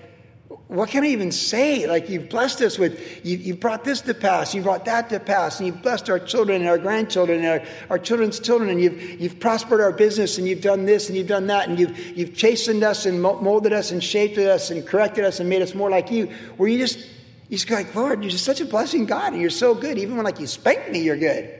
what 0.69 0.89
can 0.89 1.05
I 1.05 1.09
even 1.09 1.31
say? 1.31 1.87
Like 1.87 2.09
you've 2.09 2.29
blessed 2.29 2.61
us 2.63 2.79
with, 2.79 3.25
you, 3.25 3.37
you've 3.37 3.61
brought 3.61 3.85
this 3.85 4.01
to 4.03 4.15
pass, 4.15 4.55
you 4.55 4.63
brought 4.63 4.85
that 4.87 5.09
to 5.11 5.21
pass, 5.21 5.59
and 5.59 5.67
you've 5.67 5.83
blessed 5.83 6.09
our 6.11 6.19
children 6.19 6.63
and 6.63 6.69
our 6.69 6.79
grandchildren 6.79 7.45
and 7.45 7.47
our, 7.47 7.69
our 7.91 7.99
children's 7.99 8.41
children, 8.41 8.71
and 8.71 8.81
you've, 8.81 9.21
you've 9.21 9.39
prospered 9.41 9.81
our 9.81 9.93
business, 9.93 10.39
and 10.39 10.49
you've 10.49 10.63
done 10.63 10.85
this 10.85 11.09
and 11.09 11.17
you've 11.17 11.29
done 11.29 11.47
that, 11.49 11.69
and 11.69 11.79
you've, 11.79 11.97
you've 12.17 12.35
chastened 12.35 12.83
us 12.83 13.07
and 13.07 13.21
molded 13.21 13.73
us 13.73 13.91
and 13.91 14.03
shaped 14.03 14.39
us 14.39 14.71
and 14.71 14.87
corrected 14.87 15.25
us 15.25 15.39
and 15.39 15.49
made 15.49 15.63
us 15.63 15.75
more 15.75 15.91
like 15.91 16.11
you. 16.11 16.27
Where 16.57 16.69
you 16.69 16.79
just, 16.79 16.99
you 16.99 17.57
just 17.57 17.69
go 17.69 17.77
like, 17.77 17.95
Lord, 17.95 18.23
you're 18.23 18.31
just 18.31 18.45
such 18.45 18.61
a 18.61 18.65
blessing, 18.65 19.07
God, 19.07 19.33
and 19.33 19.41
you're 19.41 19.51
so 19.51 19.75
good. 19.75 19.99
Even 19.99 20.17
when 20.17 20.25
like 20.25 20.41
you 20.41 20.47
spank 20.47 20.91
me, 20.91 21.01
you're 21.01 21.17
good. 21.17 21.51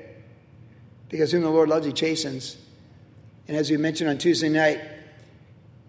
Because 1.09 1.31
whom 1.31 1.43
the 1.43 1.51
Lord 1.51 1.69
loves, 1.69 1.87
he 1.87 1.93
chastens. 1.93 2.57
And 3.47 3.57
as 3.57 3.71
we 3.71 3.77
mentioned 3.77 4.09
on 4.09 4.19
Tuesday 4.19 4.49
night, 4.49 4.81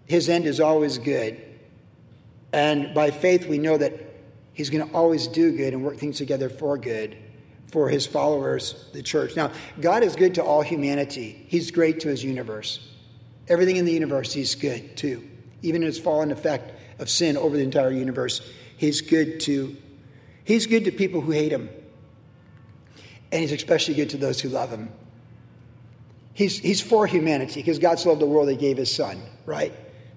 his 0.06 0.28
end 0.28 0.46
is 0.46 0.60
always 0.60 0.98
good. 0.98 1.42
And 2.52 2.94
by 2.94 3.10
faith, 3.10 3.46
we 3.46 3.58
know 3.58 3.76
that 3.76 3.92
he's 4.52 4.70
going 4.70 4.86
to 4.86 4.94
always 4.94 5.26
do 5.26 5.56
good 5.56 5.74
and 5.74 5.84
work 5.84 5.98
things 5.98 6.18
together 6.18 6.48
for 6.48 6.78
good 6.78 7.16
for 7.66 7.88
his 7.88 8.06
followers, 8.06 8.86
the 8.92 9.02
church. 9.02 9.36
Now, 9.36 9.50
God 9.80 10.02
is 10.02 10.16
good 10.16 10.36
to 10.36 10.44
all 10.44 10.62
humanity, 10.62 11.44
he's 11.48 11.70
great 11.70 12.00
to 12.00 12.08
his 12.08 12.22
universe. 12.24 12.80
Everything 13.48 13.76
in 13.76 13.84
the 13.84 13.92
universe, 13.92 14.32
he's 14.32 14.54
good 14.54 14.96
to. 14.98 15.28
Even 15.62 15.82
in 15.82 15.88
its 15.88 15.98
fallen 15.98 16.32
effect 16.32 16.72
of 16.98 17.08
sin 17.08 17.36
over 17.36 17.56
the 17.56 17.62
entire 17.62 17.92
universe, 17.92 18.40
he's 18.76 19.00
good 19.00 19.40
to. 19.40 19.76
He's 20.44 20.66
good 20.66 20.84
to 20.84 20.92
people 20.92 21.20
who 21.20 21.32
hate 21.32 21.52
him. 21.52 21.68
And 23.32 23.40
he's 23.40 23.52
especially 23.52 23.94
good 23.94 24.10
to 24.10 24.16
those 24.16 24.40
who 24.40 24.48
love 24.48 24.70
him. 24.70 24.90
He's, 26.34 26.58
he's 26.58 26.80
for 26.80 27.06
humanity 27.06 27.60
because 27.60 27.78
God 27.78 27.98
so 27.98 28.10
loved 28.10 28.20
the 28.20 28.26
world, 28.26 28.48
he 28.48 28.56
gave 28.56 28.76
his 28.76 28.94
son, 28.94 29.20
right? 29.44 29.72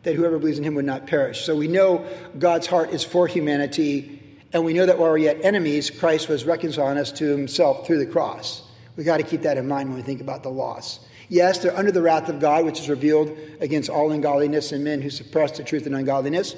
That 0.09 0.15
whoever 0.15 0.39
believes 0.39 0.57
in 0.57 0.63
him 0.63 0.73
would 0.73 0.85
not 0.85 1.05
perish. 1.05 1.45
So 1.45 1.55
we 1.55 1.67
know 1.67 2.03
God's 2.39 2.65
heart 2.65 2.89
is 2.89 3.03
for 3.03 3.27
humanity, 3.27 4.39
and 4.51 4.65
we 4.65 4.73
know 4.73 4.87
that 4.87 4.97
while 4.97 5.11
we're 5.11 5.19
yet 5.19 5.37
enemies, 5.43 5.91
Christ 5.91 6.29
was 6.29 6.45
reconciling 6.45 6.97
us 6.97 7.11
to 7.11 7.25
himself 7.25 7.85
through 7.85 7.99
the 7.99 8.11
cross. 8.11 8.63
We 8.95 9.03
got 9.03 9.17
to 9.17 9.23
keep 9.23 9.43
that 9.43 9.57
in 9.57 9.67
mind 9.67 9.89
when 9.89 9.97
we 9.97 10.01
think 10.01 10.19
about 10.19 10.41
the 10.41 10.49
loss. 10.49 11.01
Yes, 11.27 11.59
they're 11.59 11.77
under 11.77 11.91
the 11.91 12.01
wrath 12.01 12.27
of 12.27 12.39
God, 12.39 12.65
which 12.65 12.79
is 12.79 12.89
revealed 12.89 13.37
against 13.59 13.87
all 13.87 14.11
ungodliness 14.11 14.71
and 14.71 14.83
men 14.83 14.99
who 14.99 15.11
suppress 15.11 15.55
the 15.55 15.63
truth 15.63 15.85
and 15.85 15.93
ungodliness. 15.93 16.55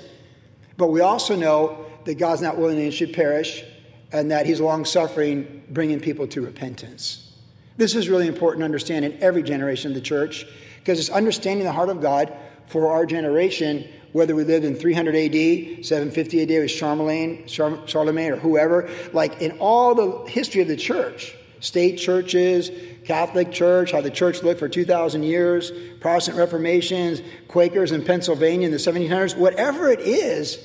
But 0.77 0.87
we 0.87 1.01
also 1.01 1.35
know 1.35 1.85
that 2.05 2.15
God's 2.15 2.41
not 2.41 2.57
willing 2.57 2.77
that 2.85 2.93
should 2.93 3.11
perish, 3.11 3.65
and 4.13 4.31
that 4.31 4.45
he's 4.45 4.61
long 4.61 4.85
suffering, 4.85 5.61
bringing 5.69 5.99
people 5.99 6.25
to 6.27 6.41
repentance. 6.41 7.33
This 7.75 7.95
is 7.95 8.07
really 8.07 8.27
important 8.27 8.61
to 8.61 8.65
understand 8.65 9.03
in 9.03 9.21
every 9.21 9.43
generation 9.43 9.91
of 9.91 9.95
the 9.95 10.01
church 10.01 10.45
because 10.79 10.99
it's 11.01 11.09
understanding 11.09 11.65
the 11.65 11.73
heart 11.73 11.89
of 11.89 11.99
God 12.01 12.33
for 12.71 12.89
our 12.89 13.05
generation, 13.05 13.85
whether 14.13 14.33
we 14.33 14.45
lived 14.45 14.65
in 14.65 14.75
300 14.75 15.13
AD, 15.13 15.85
750 15.85 16.41
AD 16.41 16.61
with 16.61 16.71
Charlemagne, 16.71 17.45
Char- 17.45 17.85
Charlemagne 17.85 18.31
or 18.31 18.37
whoever, 18.37 18.89
like 19.11 19.41
in 19.41 19.51
all 19.59 19.93
the 19.93 20.29
history 20.29 20.61
of 20.61 20.69
the 20.69 20.77
church, 20.77 21.35
state 21.59 21.97
churches, 21.97 22.71
Catholic 23.03 23.51
Church, 23.51 23.91
how 23.91 23.99
the 23.99 24.09
church 24.09 24.41
looked 24.41 24.59
for 24.59 24.69
2,000 24.69 25.23
years, 25.23 25.71
Protestant 25.99 26.37
Reformations, 26.37 27.21
Quakers 27.49 27.91
in 27.91 28.05
Pennsylvania 28.05 28.67
in 28.67 28.71
the 28.71 28.77
1700s, 28.77 29.35
whatever 29.35 29.89
it 29.89 29.99
is, 29.99 30.57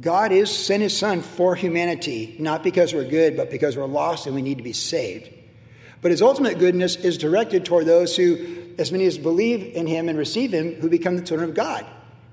God 0.00 0.32
is 0.32 0.50
sent 0.50 0.82
his 0.82 0.96
son 0.96 1.20
for 1.20 1.54
humanity, 1.54 2.36
not 2.38 2.62
because 2.62 2.94
we're 2.94 3.08
good, 3.08 3.36
but 3.36 3.50
because 3.50 3.76
we're 3.76 3.84
lost 3.84 4.26
and 4.26 4.34
we 4.34 4.40
need 4.40 4.56
to 4.56 4.64
be 4.64 4.72
saved. 4.72 5.28
But 6.02 6.10
his 6.10 6.20
ultimate 6.20 6.58
goodness 6.58 6.96
is 6.96 7.16
directed 7.16 7.64
toward 7.64 7.86
those 7.86 8.16
who, 8.16 8.36
as 8.76 8.92
many 8.92 9.06
as 9.06 9.16
believe 9.16 9.74
in 9.74 9.86
him 9.86 10.08
and 10.08 10.18
receive 10.18 10.52
him, 10.52 10.74
who 10.74 10.90
become 10.90 11.16
the 11.16 11.22
children 11.22 11.48
of 11.48 11.54
God 11.56 11.86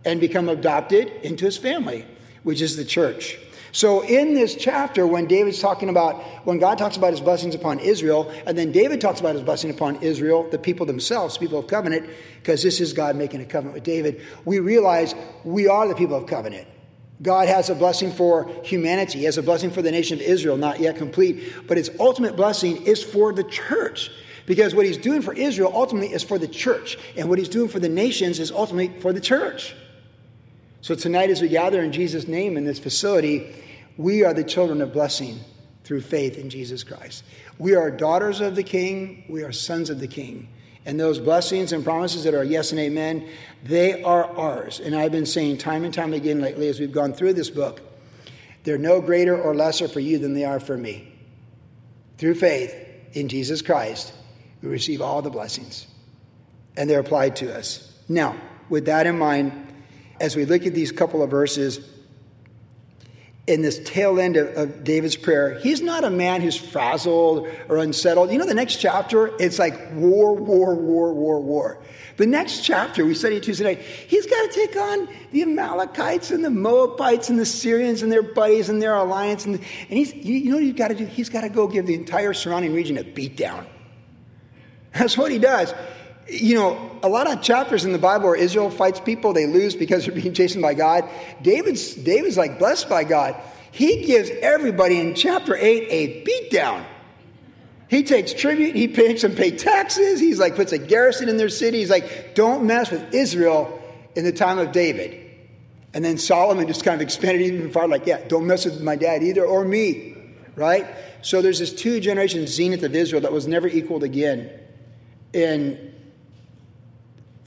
and 0.03 0.19
become 0.19 0.49
adopted 0.49 1.07
into 1.23 1.45
his 1.45 1.55
family, 1.55 2.05
which 2.43 2.61
is 2.61 2.75
the 2.75 2.85
church. 2.85 3.37
So, 3.71 4.01
in 4.01 4.33
this 4.33 4.55
chapter, 4.55 5.05
when 5.05 5.27
David's 5.27 5.61
talking 5.61 5.89
about, 5.89 6.23
when 6.45 6.57
God 6.57 6.79
talks 6.79 6.97
about 6.97 7.11
his 7.11 7.21
blessings 7.21 7.53
upon 7.53 7.79
Israel, 7.79 8.33
and 8.47 8.57
then 8.57 8.71
David 8.71 8.99
talks 8.99 9.19
about 9.19 9.35
his 9.35 9.43
blessing 9.43 9.69
upon 9.69 9.97
Israel, 9.97 10.49
the 10.49 10.57
people 10.57 10.87
themselves, 10.87 11.37
people 11.37 11.59
of 11.59 11.67
covenant, 11.67 12.09
because 12.39 12.63
this 12.63 12.81
is 12.81 12.93
God 12.93 13.15
making 13.15 13.41
a 13.41 13.45
covenant 13.45 13.75
with 13.75 13.83
David, 13.83 14.21
we 14.43 14.57
realize 14.57 15.13
we 15.43 15.67
are 15.67 15.87
the 15.87 15.93
people 15.93 16.15
of 16.15 16.25
covenant. 16.25 16.67
God 17.21 17.47
has 17.47 17.69
a 17.69 17.75
blessing 17.75 18.11
for 18.11 18.49
humanity. 18.63 19.19
He 19.19 19.25
has 19.25 19.37
a 19.37 19.43
blessing 19.43 19.71
for 19.71 19.81
the 19.81 19.91
nation 19.91 20.19
of 20.19 20.21
Israel, 20.21 20.57
not 20.57 20.79
yet 20.79 20.95
complete. 20.95 21.67
But 21.67 21.77
his 21.77 21.91
ultimate 21.99 22.35
blessing 22.35 22.85
is 22.85 23.03
for 23.03 23.33
the 23.33 23.43
church. 23.43 24.09
Because 24.45 24.73
what 24.73 24.85
he's 24.85 24.97
doing 24.97 25.21
for 25.21 25.33
Israel 25.33 25.71
ultimately 25.73 26.13
is 26.13 26.23
for 26.23 26.39
the 26.39 26.47
church. 26.47 26.97
And 27.17 27.27
what 27.27 27.37
he's 27.37 27.49
doing 27.49 27.67
for 27.67 27.79
the 27.79 27.89
nations 27.89 28.39
is 28.39 28.51
ultimately 28.51 28.99
for 29.01 29.11
the 29.11 29.21
church. 29.21 29.75
So 30.81 30.95
tonight, 30.95 31.29
as 31.29 31.41
we 31.41 31.49
gather 31.49 31.83
in 31.83 31.91
Jesus' 31.91 32.27
name 32.27 32.55
in 32.55 32.63
this 32.63 32.79
facility, 32.79 33.53
we 33.97 34.23
are 34.23 34.33
the 34.33 34.45
children 34.45 34.81
of 34.81 34.93
blessing 34.93 35.39
through 35.83 36.01
faith 36.01 36.37
in 36.37 36.49
Jesus 36.49 36.83
Christ. 36.83 37.25
We 37.57 37.75
are 37.75 37.91
daughters 37.91 38.39
of 38.39 38.55
the 38.55 38.63
King, 38.63 39.25
we 39.27 39.43
are 39.43 39.51
sons 39.51 39.89
of 39.89 39.99
the 39.99 40.07
King. 40.07 40.47
And 40.89 40.99
those 40.99 41.19
blessings 41.19 41.71
and 41.71 41.83
promises 41.83 42.23
that 42.23 42.33
are 42.33 42.43
yes 42.43 42.71
and 42.71 42.79
amen, 42.79 43.29
they 43.63 44.01
are 44.01 44.25
ours. 44.35 44.79
And 44.79 44.95
I've 44.95 45.11
been 45.11 45.27
saying 45.27 45.59
time 45.59 45.83
and 45.83 45.93
time 45.93 46.13
again 46.13 46.41
lately 46.41 46.67
as 46.67 46.79
we've 46.79 46.91
gone 46.91 47.13
through 47.13 47.33
this 47.33 47.51
book, 47.51 47.79
they're 48.63 48.79
no 48.79 48.99
greater 48.99 49.39
or 49.39 49.53
lesser 49.53 49.87
for 49.87 49.99
you 49.99 50.17
than 50.17 50.33
they 50.33 50.45
are 50.45 50.59
for 50.59 50.75
me. 50.75 51.13
Through 52.17 52.33
faith 52.33 52.73
in 53.13 53.29
Jesus 53.29 53.61
Christ, 53.61 54.13
we 54.63 54.69
receive 54.69 54.99
all 54.99 55.21
the 55.21 55.29
blessings, 55.29 55.85
and 56.75 56.89
they're 56.89 57.01
applied 57.01 57.35
to 57.35 57.55
us. 57.55 57.93
Now, 58.09 58.35
with 58.67 58.85
that 58.85 59.05
in 59.05 59.19
mind, 59.19 59.71
as 60.19 60.35
we 60.35 60.45
look 60.45 60.65
at 60.65 60.73
these 60.73 60.91
couple 60.91 61.21
of 61.21 61.29
verses, 61.29 61.87
in 63.49 63.63
this 63.63 63.79
tail 63.79 64.19
end 64.19 64.37
of, 64.37 64.55
of, 64.55 64.83
David's 64.83 65.15
prayer, 65.15 65.57
he's 65.59 65.81
not 65.81 66.03
a 66.03 66.09
man 66.09 66.41
who's 66.41 66.55
frazzled 66.55 67.47
or 67.67 67.77
unsettled. 67.77 68.31
You 68.31 68.37
know, 68.37 68.45
the 68.45 68.53
next 68.53 68.75
chapter, 68.75 69.35
it's 69.39 69.57
like 69.57 69.91
war, 69.93 70.35
war, 70.35 70.75
war, 70.75 71.11
war, 71.13 71.41
war. 71.41 71.81
The 72.17 72.27
next 72.27 72.61
chapter, 72.61 73.05
we 73.05 73.15
studied 73.15 73.41
Tuesday 73.41 73.63
night, 73.63 73.79
he's 73.79 74.27
got 74.27 74.51
to 74.51 74.53
take 74.53 74.75
on 74.75 75.09
the 75.31 75.41
Amalekites 75.41 76.29
and 76.29 76.45
the 76.45 76.51
Moabites 76.51 77.29
and 77.29 77.39
the 77.39 77.45
Syrians 77.45 78.03
and 78.03 78.11
their 78.11 78.21
buddies 78.21 78.69
and 78.69 78.79
their 78.81 78.93
alliance. 78.93 79.45
And, 79.45 79.55
and 79.55 79.97
he's, 79.97 80.13
you, 80.13 80.35
you 80.35 80.51
know 80.51 80.57
what 80.57 80.63
he's 80.63 80.73
got 80.73 80.89
to 80.89 80.95
do? 80.95 81.05
He's 81.05 81.29
got 81.29 81.41
to 81.41 81.49
go 81.49 81.67
give 81.67 81.87
the 81.87 81.95
entire 81.95 82.33
surrounding 82.33 82.73
region 82.73 82.97
a 82.97 83.03
beatdown. 83.03 83.65
That's 84.93 85.17
what 85.17 85.31
he 85.31 85.39
does. 85.39 85.73
You 86.31 86.55
know, 86.55 86.99
a 87.01 87.09
lot 87.09 87.29
of 87.29 87.41
chapters 87.41 87.85
in 87.85 87.91
the 87.91 87.99
Bible 87.99 88.25
where 88.25 88.35
Israel 88.35 88.69
fights 88.69 88.99
people, 88.99 89.33
they 89.33 89.47
lose 89.47 89.75
because 89.75 90.05
they're 90.05 90.15
being 90.15 90.33
chastened 90.33 90.61
by 90.61 90.73
God. 90.73 91.09
David's, 91.41 91.95
David's 91.95 92.37
like 92.37 92.59
blessed 92.59 92.89
by 92.89 93.03
God. 93.03 93.35
He 93.71 94.05
gives 94.05 94.29
everybody 94.41 94.99
in 94.99 95.15
chapter 95.15 95.55
8 95.55 95.87
a 95.89 96.23
beatdown. 96.23 96.85
He 97.87 98.03
takes 98.03 98.33
tribute, 98.33 98.75
he 98.75 98.85
makes 98.85 99.23
them 99.23 99.35
pay 99.35 99.49
taxes, 99.49 100.19
he's 100.19 100.39
like 100.39 100.55
puts 100.55 100.71
a 100.71 100.77
garrison 100.77 101.27
in 101.27 101.37
their 101.37 101.49
city. 101.49 101.79
He's 101.79 101.89
like, 101.89 102.35
don't 102.35 102.65
mess 102.65 102.91
with 102.91 103.13
Israel 103.13 103.81
in 104.15 104.25
the 104.25 104.31
time 104.31 104.59
of 104.59 104.71
David. 104.71 105.25
And 105.95 106.05
then 106.05 106.19
Solomon 106.19 106.67
just 106.67 106.83
kind 106.83 106.95
of 106.95 107.01
expanded 107.01 107.41
even 107.41 107.71
farther, 107.71 107.89
like, 107.89 108.05
yeah, 108.05 108.21
don't 108.27 108.45
mess 108.45 108.65
with 108.65 108.81
my 108.81 108.95
dad 108.95 109.23
either 109.23 109.43
or 109.43 109.65
me, 109.65 110.15
right? 110.55 110.85
So 111.23 111.41
there's 111.41 111.57
this 111.57 111.73
two 111.73 111.99
generation 111.99 112.45
zenith 112.45 112.83
of 112.83 112.93
Israel 112.93 113.21
that 113.23 113.31
was 113.31 113.47
never 113.47 113.67
equaled 113.67 114.03
again 114.03 114.51
in 115.33 115.88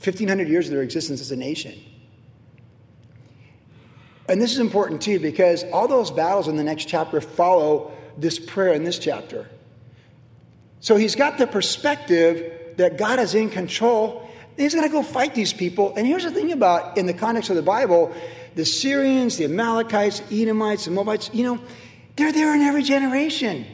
1500 0.04 0.48
years 0.48 0.66
of 0.66 0.72
their 0.72 0.82
existence 0.82 1.20
as 1.20 1.30
a 1.30 1.36
nation. 1.36 1.78
And 4.28 4.40
this 4.40 4.52
is 4.52 4.58
important 4.58 5.02
too 5.02 5.20
because 5.20 5.64
all 5.72 5.88
those 5.88 6.10
battles 6.10 6.48
in 6.48 6.56
the 6.56 6.64
next 6.64 6.86
chapter 6.86 7.20
follow 7.20 7.92
this 8.16 8.38
prayer 8.38 8.72
in 8.72 8.84
this 8.84 8.98
chapter. 8.98 9.48
So 10.80 10.96
he's 10.96 11.14
got 11.14 11.38
the 11.38 11.46
perspective 11.46 12.76
that 12.76 12.98
God 12.98 13.18
is 13.18 13.34
in 13.34 13.50
control. 13.50 14.28
He's 14.56 14.74
going 14.74 14.86
to 14.86 14.92
go 14.92 15.02
fight 15.02 15.34
these 15.34 15.52
people. 15.52 15.94
And 15.96 16.06
here's 16.06 16.24
the 16.24 16.30
thing 16.30 16.52
about, 16.52 16.98
in 16.98 17.06
the 17.06 17.14
context 17.14 17.50
of 17.50 17.56
the 17.56 17.62
Bible, 17.62 18.12
the 18.54 18.64
Syrians, 18.64 19.36
the 19.36 19.44
Amalekites, 19.44 20.22
Edomites, 20.30 20.86
the 20.86 20.90
Moabites, 20.90 21.30
you 21.32 21.44
know, 21.44 21.60
they're 22.16 22.32
there 22.32 22.54
in 22.54 22.62
every 22.62 22.82
generation. 22.82 23.64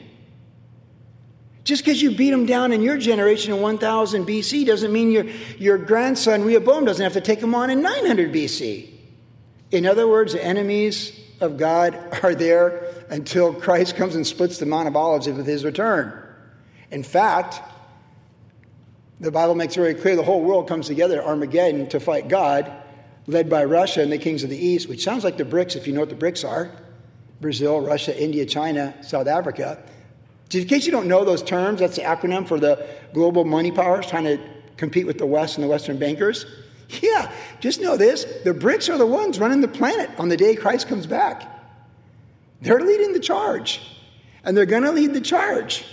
Just 1.68 1.84
because 1.84 2.00
you 2.00 2.12
beat 2.12 2.30
them 2.30 2.46
down 2.46 2.72
in 2.72 2.80
your 2.80 2.96
generation 2.96 3.52
in 3.52 3.60
1000 3.60 4.26
BC 4.26 4.64
doesn't 4.64 4.90
mean 4.90 5.10
your, 5.10 5.26
your 5.58 5.76
grandson 5.76 6.42
Rehoboam 6.42 6.86
doesn't 6.86 7.02
have 7.02 7.12
to 7.12 7.20
take 7.20 7.40
them 7.40 7.54
on 7.54 7.68
in 7.68 7.82
900 7.82 8.32
BC. 8.32 8.88
In 9.70 9.84
other 9.84 10.08
words, 10.08 10.32
the 10.32 10.42
enemies 10.42 11.12
of 11.42 11.58
God 11.58 11.94
are 12.22 12.34
there 12.34 12.90
until 13.10 13.52
Christ 13.52 13.96
comes 13.96 14.14
and 14.14 14.26
splits 14.26 14.56
the 14.56 14.64
Mount 14.64 14.88
of 14.88 14.96
Olives 14.96 15.26
with 15.26 15.46
his 15.46 15.62
return. 15.62 16.18
In 16.90 17.02
fact, 17.02 17.60
the 19.20 19.30
Bible 19.30 19.54
makes 19.54 19.76
it 19.76 19.80
very 19.80 19.94
clear 19.94 20.16
the 20.16 20.22
whole 20.22 20.40
world 20.40 20.68
comes 20.68 20.86
together 20.86 21.20
at 21.20 21.26
Armageddon 21.26 21.86
to 21.90 22.00
fight 22.00 22.28
God, 22.28 22.72
led 23.26 23.50
by 23.50 23.62
Russia 23.66 24.00
and 24.00 24.10
the 24.10 24.16
kings 24.16 24.42
of 24.42 24.48
the 24.48 24.56
East, 24.56 24.88
which 24.88 25.04
sounds 25.04 25.22
like 25.22 25.36
the 25.36 25.44
BRICS 25.44 25.76
if 25.76 25.86
you 25.86 25.92
know 25.92 26.00
what 26.00 26.08
the 26.08 26.16
BRICS 26.16 26.48
are 26.48 26.70
Brazil, 27.42 27.82
Russia, 27.82 28.18
India, 28.18 28.46
China, 28.46 28.94
South 29.02 29.26
Africa. 29.26 29.84
In 30.52 30.66
case 30.66 30.86
you 30.86 30.92
don't 30.92 31.08
know 31.08 31.24
those 31.24 31.42
terms, 31.42 31.80
that's 31.80 31.96
the 31.96 32.02
acronym 32.02 32.48
for 32.48 32.58
the 32.58 32.86
global 33.12 33.44
money 33.44 33.70
powers 33.70 34.06
trying 34.06 34.24
to 34.24 34.38
compete 34.76 35.06
with 35.06 35.18
the 35.18 35.26
West 35.26 35.56
and 35.56 35.64
the 35.64 35.68
Western 35.68 35.98
bankers. 35.98 36.46
Yeah, 37.02 37.30
just 37.60 37.82
know 37.82 37.98
this 37.98 38.24
the 38.44 38.54
BRICS 38.54 38.94
are 38.94 38.98
the 38.98 39.06
ones 39.06 39.38
running 39.38 39.60
the 39.60 39.68
planet 39.68 40.10
on 40.18 40.30
the 40.30 40.38
day 40.38 40.54
Christ 40.54 40.88
comes 40.88 41.06
back. 41.06 41.42
They're 42.62 42.80
leading 42.80 43.12
the 43.12 43.20
charge, 43.20 43.82
and 44.42 44.56
they're 44.56 44.66
going 44.66 44.84
to 44.84 44.92
lead 44.92 45.12
the 45.12 45.20
charge. 45.20 45.84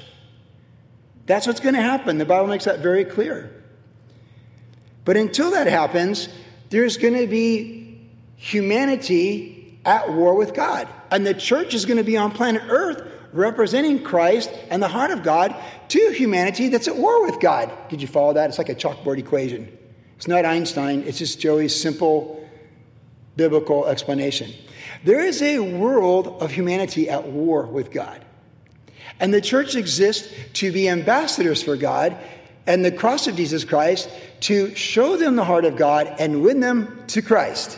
That's 1.26 1.48
what's 1.48 1.60
going 1.60 1.76
to 1.76 1.82
happen. 1.82 2.18
The 2.18 2.26
Bible 2.26 2.48
makes 2.48 2.66
that 2.66 2.80
very 2.80 3.04
clear. 3.04 3.52
But 5.04 5.18
until 5.18 5.52
that 5.52 5.68
happens, 5.68 6.30
there's 6.70 6.98
going 6.98 7.16
to 7.16 7.28
be 7.28 8.10
humanity 8.38 9.80
at 9.86 10.12
war 10.14 10.34
with 10.36 10.54
God. 10.54 10.88
And 11.12 11.26
the 11.26 11.34
church 11.34 11.74
is 11.74 11.86
going 11.86 11.98
to 11.98 12.04
be 12.04 12.18
on 12.18 12.32
planet 12.32 12.64
Earth 12.68 13.02
representing 13.36 14.02
Christ 14.02 14.50
and 14.70 14.82
the 14.82 14.88
heart 14.88 15.12
of 15.12 15.24
God 15.24 15.56
to 15.90 16.12
humanity 16.12 16.70
that's 16.70 16.88
at 16.88 16.96
war 16.96 17.26
with 17.26 17.40
God. 17.40 17.72
Did 17.90 18.02
you 18.02 18.08
follow 18.08 18.34
that? 18.34 18.50
It's 18.50 18.58
like 18.58 18.70
a 18.70 18.76
chalkboard 18.76 19.18
equation. 19.18 19.78
It's 20.18 20.28
not 20.28 20.46
Einstein, 20.46 21.04
it's 21.04 21.20
just 21.20 21.40
Joey's 21.40 21.80
simple 21.80 22.42
biblical 23.36 23.86
explanation. 23.86 24.54
There 25.04 25.20
is 25.20 25.42
a 25.42 25.60
world 25.60 26.42
of 26.42 26.52
humanity 26.52 27.10
at 27.10 27.28
war 27.28 27.66
with 27.66 27.92
God. 27.92 28.24
And 29.20 29.34
the 29.34 29.42
church 29.42 29.76
exists 29.76 30.34
to 30.54 30.72
be 30.72 30.90
ambassadors 30.90 31.62
for 31.62 31.76
God 31.76 32.18
and 32.66 32.84
the 32.84 32.92
cross 32.92 33.28
of 33.28 33.36
Jesus 33.36 33.64
Christ 33.64 34.10
to 34.42 34.74
show 34.76 35.18
them 35.18 35.36
the 35.36 35.44
heart 35.44 35.66
of 35.66 35.76
God 35.76 36.14
and 36.20 36.42
win 36.42 36.60
them 36.60 37.04
to 37.08 37.22
Christ. 37.22 37.78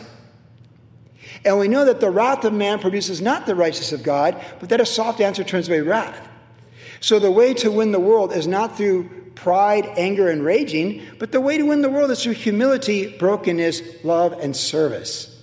And 1.44 1.58
we 1.58 1.68
know 1.68 1.84
that 1.84 2.00
the 2.00 2.10
wrath 2.10 2.44
of 2.44 2.52
man 2.52 2.78
produces 2.78 3.20
not 3.20 3.46
the 3.46 3.54
righteousness 3.54 3.92
of 3.92 4.02
God, 4.02 4.42
but 4.60 4.68
that 4.70 4.80
a 4.80 4.86
soft 4.86 5.20
answer 5.20 5.44
turns 5.44 5.68
away 5.68 5.80
wrath. 5.80 6.28
So 7.00 7.18
the 7.18 7.30
way 7.30 7.54
to 7.54 7.70
win 7.70 7.92
the 7.92 8.00
world 8.00 8.32
is 8.32 8.46
not 8.46 8.76
through 8.76 9.08
pride, 9.34 9.86
anger, 9.96 10.28
and 10.28 10.44
raging, 10.44 11.02
but 11.18 11.30
the 11.30 11.40
way 11.40 11.56
to 11.58 11.64
win 11.64 11.80
the 11.80 11.88
world 11.88 12.10
is 12.10 12.22
through 12.22 12.32
humility, 12.32 13.16
brokenness, 13.18 14.04
love, 14.04 14.32
and 14.32 14.56
service. 14.56 15.34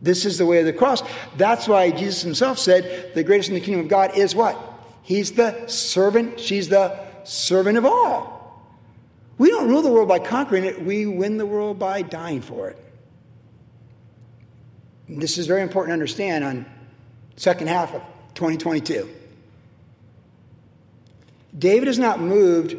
This 0.00 0.24
is 0.24 0.38
the 0.38 0.46
way 0.46 0.58
of 0.58 0.66
the 0.66 0.72
cross. 0.72 1.02
That's 1.36 1.68
why 1.68 1.92
Jesus 1.92 2.22
himself 2.22 2.58
said, 2.58 3.12
The 3.14 3.22
greatest 3.22 3.48
in 3.50 3.54
the 3.54 3.60
kingdom 3.60 3.82
of 3.82 3.88
God 3.88 4.16
is 4.16 4.34
what? 4.34 4.58
He's 5.02 5.32
the 5.32 5.68
servant, 5.68 6.40
she's 6.40 6.68
the 6.68 6.98
servant 7.22 7.78
of 7.78 7.84
all. 7.84 8.42
We 9.38 9.50
don't 9.50 9.68
rule 9.68 9.82
the 9.82 9.90
world 9.90 10.08
by 10.08 10.18
conquering 10.18 10.64
it, 10.64 10.82
we 10.82 11.06
win 11.06 11.36
the 11.36 11.46
world 11.46 11.78
by 11.78 12.02
dying 12.02 12.40
for 12.40 12.68
it. 12.68 12.81
This 15.18 15.38
is 15.38 15.46
very 15.46 15.62
important 15.62 15.90
to 15.90 15.92
understand 15.94 16.44
on 16.44 16.66
second 17.36 17.68
half 17.68 17.94
of 17.94 18.02
2022. 18.34 19.08
David 21.58 21.88
is 21.88 21.98
not 21.98 22.20
moved 22.20 22.76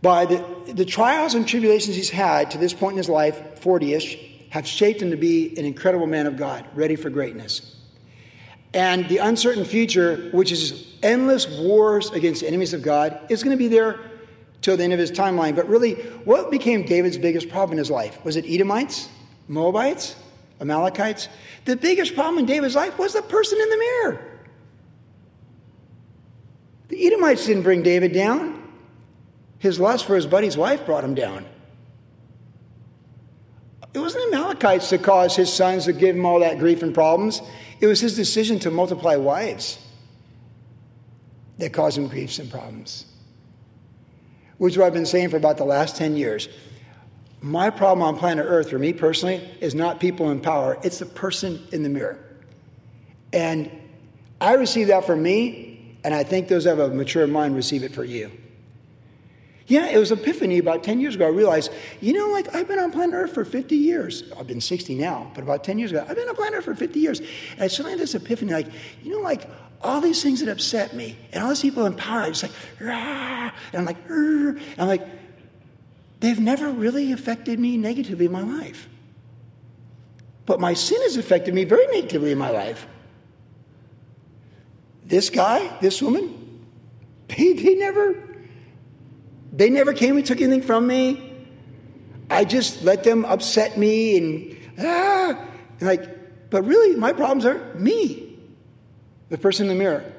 by 0.00 0.26
the, 0.26 0.44
the 0.72 0.84
trials 0.84 1.34
and 1.34 1.46
tribulations 1.46 1.96
he's 1.96 2.10
had 2.10 2.50
to 2.52 2.58
this 2.58 2.74
point 2.74 2.92
in 2.92 2.98
his 2.98 3.08
life, 3.08 3.60
40 3.60 3.94
ish, 3.94 4.18
have 4.50 4.66
shaped 4.66 5.00
him 5.00 5.10
to 5.10 5.16
be 5.16 5.56
an 5.58 5.64
incredible 5.64 6.06
man 6.06 6.26
of 6.26 6.36
God, 6.36 6.66
ready 6.74 6.96
for 6.96 7.08
greatness. 7.08 7.76
And 8.74 9.08
the 9.08 9.18
uncertain 9.18 9.64
future, 9.64 10.30
which 10.32 10.50
is 10.50 10.86
endless 11.02 11.48
wars 11.48 12.10
against 12.10 12.42
enemies 12.42 12.72
of 12.72 12.82
God, 12.82 13.18
is 13.28 13.42
going 13.42 13.56
to 13.56 13.58
be 13.58 13.68
there 13.68 13.98
till 14.60 14.76
the 14.76 14.84
end 14.84 14.92
of 14.92 14.98
his 14.98 15.10
timeline. 15.10 15.54
But 15.54 15.68
really, 15.68 15.94
what 16.24 16.50
became 16.50 16.84
David's 16.84 17.18
biggest 17.18 17.48
problem 17.48 17.72
in 17.72 17.78
his 17.78 17.90
life? 17.90 18.24
Was 18.24 18.36
it 18.36 18.44
Edomites, 18.46 19.08
Moabites, 19.48 20.16
Amalekites? 20.60 21.28
The 21.64 21.76
biggest 21.76 22.14
problem 22.14 22.38
in 22.38 22.46
David's 22.46 22.74
life 22.74 22.98
was 22.98 23.12
the 23.12 23.22
person 23.22 23.60
in 23.60 23.70
the 23.70 23.76
mirror. 23.76 24.32
The 26.88 27.06
Edomites 27.06 27.46
didn't 27.46 27.62
bring 27.62 27.82
David 27.82 28.12
down. 28.12 28.62
His 29.58 29.80
lust 29.80 30.04
for 30.04 30.16
his 30.16 30.26
buddy's 30.26 30.56
wife 30.56 30.84
brought 30.84 31.04
him 31.04 31.14
down. 31.14 31.46
It 33.94 33.98
wasn't 33.98 34.30
the 34.30 34.36
Amalekites 34.36 34.90
that 34.90 35.02
caused 35.02 35.36
his 35.36 35.52
sons 35.52 35.84
to 35.84 35.92
give 35.92 36.16
him 36.16 36.24
all 36.24 36.40
that 36.40 36.58
grief 36.58 36.82
and 36.82 36.94
problems. 36.94 37.42
It 37.80 37.86
was 37.86 38.00
his 38.00 38.16
decision 38.16 38.58
to 38.60 38.70
multiply 38.70 39.16
wives 39.16 39.78
that 41.58 41.72
caused 41.72 41.98
him 41.98 42.08
griefs 42.08 42.38
and 42.38 42.50
problems. 42.50 43.06
Which 44.58 44.74
is 44.74 44.78
what 44.78 44.86
I've 44.86 44.92
been 44.92 45.06
saying 45.06 45.30
for 45.30 45.36
about 45.36 45.58
the 45.58 45.64
last 45.64 45.96
10 45.96 46.16
years. 46.16 46.48
My 47.42 47.70
problem 47.70 48.02
on 48.06 48.16
planet 48.16 48.46
Earth, 48.48 48.70
for 48.70 48.78
me 48.78 48.92
personally, 48.92 49.36
is 49.60 49.74
not 49.74 49.98
people 49.98 50.30
in 50.30 50.40
power, 50.40 50.78
it's 50.84 51.00
the 51.00 51.06
person 51.06 51.60
in 51.72 51.82
the 51.82 51.88
mirror. 51.88 52.18
And 53.32 53.70
I 54.40 54.54
receive 54.54 54.86
that 54.88 55.04
from 55.04 55.22
me, 55.22 55.96
and 56.04 56.14
I 56.14 56.22
think 56.22 56.48
those 56.48 56.64
who 56.64 56.70
have 56.70 56.78
a 56.78 56.88
mature 56.88 57.26
mind 57.26 57.56
receive 57.56 57.82
it 57.82 57.92
for 57.92 58.04
you. 58.04 58.30
Yeah, 59.66 59.86
it 59.86 59.98
was 59.98 60.12
epiphany 60.12 60.58
about 60.58 60.84
10 60.84 61.00
years 61.00 61.14
ago. 61.14 61.26
I 61.26 61.30
realized, 61.30 61.72
you 62.00 62.12
know, 62.12 62.28
like 62.28 62.54
I've 62.54 62.68
been 62.68 62.78
on 62.78 62.92
planet 62.92 63.14
Earth 63.14 63.32
for 63.32 63.44
50 63.44 63.76
years. 63.76 64.24
I've 64.38 64.46
been 64.46 64.60
60 64.60 64.94
now, 64.96 65.30
but 65.34 65.42
about 65.42 65.64
10 65.64 65.78
years 65.78 65.92
ago, 65.92 66.04
I've 66.08 66.16
been 66.16 66.28
on 66.28 66.34
planet 66.34 66.58
Earth 66.58 66.64
for 66.64 66.74
50 66.74 66.98
years. 66.98 67.20
And 67.20 67.62
I 67.62 67.68
suddenly 67.68 67.92
had 67.92 68.00
this 68.00 68.14
epiphany, 68.14 68.52
like, 68.52 68.68
you 69.02 69.12
know, 69.12 69.20
like 69.20 69.48
all 69.80 70.00
these 70.00 70.22
things 70.22 70.40
that 70.40 70.48
upset 70.48 70.94
me 70.94 71.16
and 71.32 71.42
all 71.42 71.48
these 71.48 71.62
people 71.62 71.86
in 71.86 71.94
power, 71.94 72.22
I 72.22 72.28
just 72.28 72.42
like, 72.42 72.52
Rah! 72.80 73.50
and 73.72 73.74
I'm 73.74 73.84
like, 73.84 73.96
and 74.08 74.60
I'm 74.78 74.88
like, 74.88 75.06
they've 76.22 76.38
never 76.38 76.70
really 76.70 77.10
affected 77.10 77.58
me 77.58 77.76
negatively 77.76 78.26
in 78.26 78.32
my 78.32 78.42
life. 78.42 78.88
But 80.46 80.60
my 80.60 80.72
sin 80.72 81.02
has 81.02 81.16
affected 81.16 81.52
me 81.52 81.64
very 81.64 81.86
negatively 81.88 82.30
in 82.30 82.38
my 82.38 82.50
life. 82.50 82.86
This 85.04 85.30
guy, 85.30 85.76
this 85.80 86.00
woman, 86.00 86.64
they, 87.28 87.52
they 87.52 87.74
never 87.74 88.28
they 89.52 89.68
never 89.68 89.92
came 89.92 90.16
and 90.16 90.24
took 90.24 90.40
anything 90.40 90.62
from 90.62 90.86
me. 90.86 91.30
I 92.30 92.44
just 92.44 92.82
let 92.82 93.04
them 93.04 93.24
upset 93.24 93.76
me 93.76 94.16
and 94.16 94.56
ah, 94.78 95.48
and 95.80 95.88
like, 95.88 96.50
but 96.50 96.62
really, 96.62 96.96
my 96.96 97.12
problems 97.12 97.44
are 97.44 97.74
me, 97.74 98.38
the 99.28 99.38
person 99.38 99.68
in 99.68 99.76
the 99.76 99.82
mirror. 99.82 100.11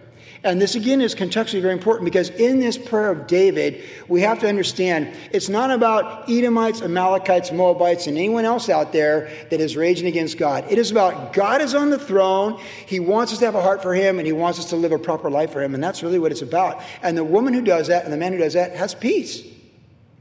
And 0.46 0.62
this 0.62 0.76
again 0.76 1.00
is 1.00 1.16
contextually 1.16 1.62
very 1.62 1.74
important 1.74 2.04
because 2.04 2.30
in 2.30 2.60
this 2.60 2.78
prayer 2.78 3.10
of 3.10 3.28
David, 3.28 3.82
we 4.10 4.22
have 4.22 4.40
to 4.40 4.50
understand 4.50 5.16
it's 5.32 5.48
not 5.48 5.72
about 5.72 6.30
Edomites, 6.30 6.82
Amalekites, 6.82 7.54
Moabites, 7.54 8.08
and 8.08 8.18
anyone 8.18 8.44
else 8.44 8.68
out 8.68 8.92
there 8.92 9.32
that 9.52 9.62
is 9.62 9.78
raging 9.78 10.06
against 10.06 10.38
God. 10.38 10.66
It 10.70 10.78
is 10.78 10.92
about 10.92 11.32
God 11.32 11.62
is 11.62 11.74
on 11.74 11.92
the 11.92 12.00
throne. 12.00 12.60
He 12.86 13.00
wants 13.00 13.32
us 13.32 13.40
to 13.40 13.46
have 13.46 13.56
a 13.56 13.62
heart 13.62 13.82
for 13.82 13.94
Him 13.94 14.20
and 14.20 14.26
He 14.26 14.34
wants 14.34 14.60
us 14.60 14.66
to 14.72 14.76
live 14.76 14.92
a 14.92 15.00
proper 15.00 15.32
life 15.32 15.52
for 15.52 15.64
Him. 15.64 15.74
And 15.74 15.82
that's 15.82 16.04
really 16.04 16.20
what 16.20 16.34
it's 16.34 16.42
about. 16.42 16.84
And 17.02 17.18
the 17.18 17.24
woman 17.24 17.54
who 17.54 17.62
does 17.62 17.88
that 17.88 18.04
and 18.04 18.12
the 18.12 18.18
man 18.18 18.34
who 18.34 18.40
does 18.40 18.54
that 18.54 18.76
has 18.76 18.94
peace. 18.94 19.44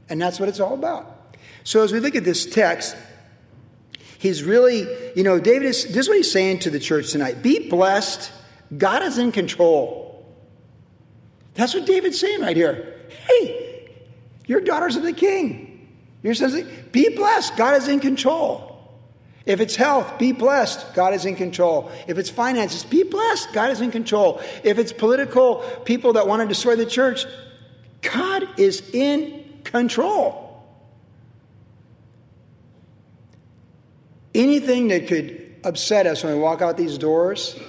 And 0.07 0.21
that's 0.21 0.39
what 0.39 0.47
it's 0.47 0.61
all 0.61 0.73
about. 0.73 1.35
So 1.65 1.83
as 1.83 1.91
we 1.91 1.99
look 1.99 2.15
at 2.15 2.23
this 2.23 2.45
text, 2.45 2.95
he's 4.19 4.41
really, 4.41 4.87
you 5.17 5.23
know, 5.23 5.37
David 5.37 5.65
is, 5.65 5.83
this 5.85 5.97
is 5.97 6.07
what 6.07 6.15
he's 6.15 6.31
saying 6.31 6.59
to 6.59 6.69
the 6.69 6.79
church 6.79 7.11
tonight 7.11 7.41
be 7.41 7.67
blessed. 7.67 8.31
God 8.77 9.03
is 9.03 9.17
in 9.17 9.33
control. 9.33 10.02
That's 11.53 11.73
what 11.73 11.85
David's 11.85 12.19
saying 12.19 12.41
right 12.41 12.55
here. 12.55 12.99
Hey, 13.27 13.89
you're 14.47 14.61
daughters 14.61 14.95
of 14.95 15.03
the 15.03 15.13
king. 15.13 15.69
You're 16.23 16.33
sons, 16.33 16.61
be 16.91 17.15
blessed. 17.15 17.57
God 17.57 17.75
is 17.75 17.87
in 17.87 17.99
control. 17.99 18.69
If 19.45 19.59
it's 19.59 19.75
health, 19.75 20.17
be 20.17 20.31
blessed. 20.31 20.93
God 20.93 21.13
is 21.13 21.25
in 21.25 21.35
control. 21.35 21.91
If 22.07 22.17
it's 22.17 22.29
finances, 22.29 22.85
be 22.85 23.03
blessed. 23.03 23.51
God 23.51 23.71
is 23.71 23.81
in 23.81 23.91
control. 23.91 24.41
If 24.63 24.79
it's 24.79 24.93
political 24.93 25.57
people 25.83 26.13
that 26.13 26.27
want 26.27 26.41
to 26.41 26.47
destroy 26.47 26.77
the 26.77 26.85
church, 26.85 27.25
God 28.01 28.47
is 28.57 28.81
in 28.93 29.43
control. 29.65 30.63
Anything 34.33 34.87
that 34.87 35.07
could 35.07 35.55
upset 35.63 36.07
us 36.07 36.23
when 36.23 36.33
we 36.33 36.39
walk 36.39 36.61
out 36.61 36.77
these 36.77 36.97
doors, 36.97 37.59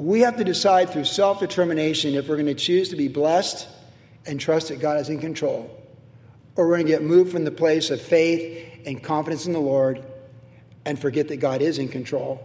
we 0.00 0.20
have 0.20 0.38
to 0.38 0.44
decide 0.44 0.88
through 0.88 1.04
self 1.04 1.40
determination 1.40 2.14
if 2.14 2.26
we're 2.26 2.36
going 2.36 2.46
to 2.46 2.54
choose 2.54 2.88
to 2.88 2.96
be 2.96 3.08
blessed 3.08 3.68
and 4.26 4.40
trust 4.40 4.68
that 4.68 4.80
God 4.80 4.98
is 4.98 5.10
in 5.10 5.20
control, 5.20 5.70
or 6.56 6.66
we're 6.66 6.76
going 6.76 6.86
to 6.86 6.92
get 6.92 7.02
moved 7.02 7.32
from 7.32 7.44
the 7.44 7.50
place 7.50 7.90
of 7.90 8.00
faith 8.00 8.80
and 8.86 9.02
confidence 9.02 9.46
in 9.46 9.52
the 9.52 9.60
Lord 9.60 10.02
and 10.86 10.98
forget 10.98 11.28
that 11.28 11.36
God 11.36 11.60
is 11.60 11.78
in 11.78 11.88
control 11.88 12.40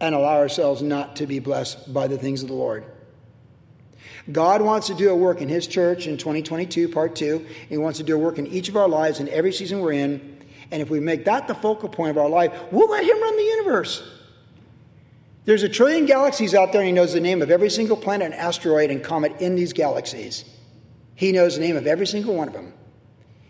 and 0.00 0.16
allow 0.16 0.36
ourselves 0.38 0.82
not 0.82 1.16
to 1.16 1.26
be 1.26 1.38
blessed 1.38 1.94
by 1.94 2.08
the 2.08 2.18
things 2.18 2.42
of 2.42 2.48
the 2.48 2.54
Lord. 2.54 2.84
God 4.32 4.60
wants 4.60 4.88
to 4.88 4.94
do 4.94 5.10
a 5.10 5.16
work 5.16 5.40
in 5.40 5.48
His 5.48 5.68
church 5.68 6.08
in 6.08 6.16
2022, 6.16 6.88
part 6.88 7.14
two. 7.14 7.46
He 7.68 7.76
wants 7.76 7.98
to 7.98 8.04
do 8.04 8.16
a 8.16 8.18
work 8.18 8.38
in 8.38 8.48
each 8.48 8.68
of 8.68 8.76
our 8.76 8.88
lives 8.88 9.20
in 9.20 9.28
every 9.28 9.52
season 9.52 9.78
we're 9.78 9.92
in. 9.92 10.38
And 10.72 10.82
if 10.82 10.90
we 10.90 10.98
make 10.98 11.24
that 11.26 11.46
the 11.46 11.54
focal 11.54 11.88
point 11.88 12.10
of 12.10 12.18
our 12.18 12.28
life, 12.28 12.52
we'll 12.72 12.90
let 12.90 13.04
Him 13.04 13.22
run 13.22 13.36
the 13.36 13.44
universe. 13.44 14.15
There's 15.46 15.62
a 15.62 15.68
trillion 15.68 16.06
galaxies 16.06 16.54
out 16.54 16.72
there, 16.72 16.80
and 16.80 16.88
he 16.88 16.92
knows 16.92 17.12
the 17.12 17.20
name 17.20 17.40
of 17.40 17.52
every 17.52 17.70
single 17.70 17.96
planet 17.96 18.32
and 18.32 18.34
asteroid 18.34 18.90
and 18.90 19.02
comet 19.02 19.40
in 19.40 19.54
these 19.54 19.72
galaxies. 19.72 20.44
He 21.14 21.30
knows 21.30 21.54
the 21.54 21.60
name 21.60 21.76
of 21.76 21.86
every 21.86 22.06
single 22.06 22.34
one 22.34 22.48
of 22.48 22.54
them. 22.54 22.74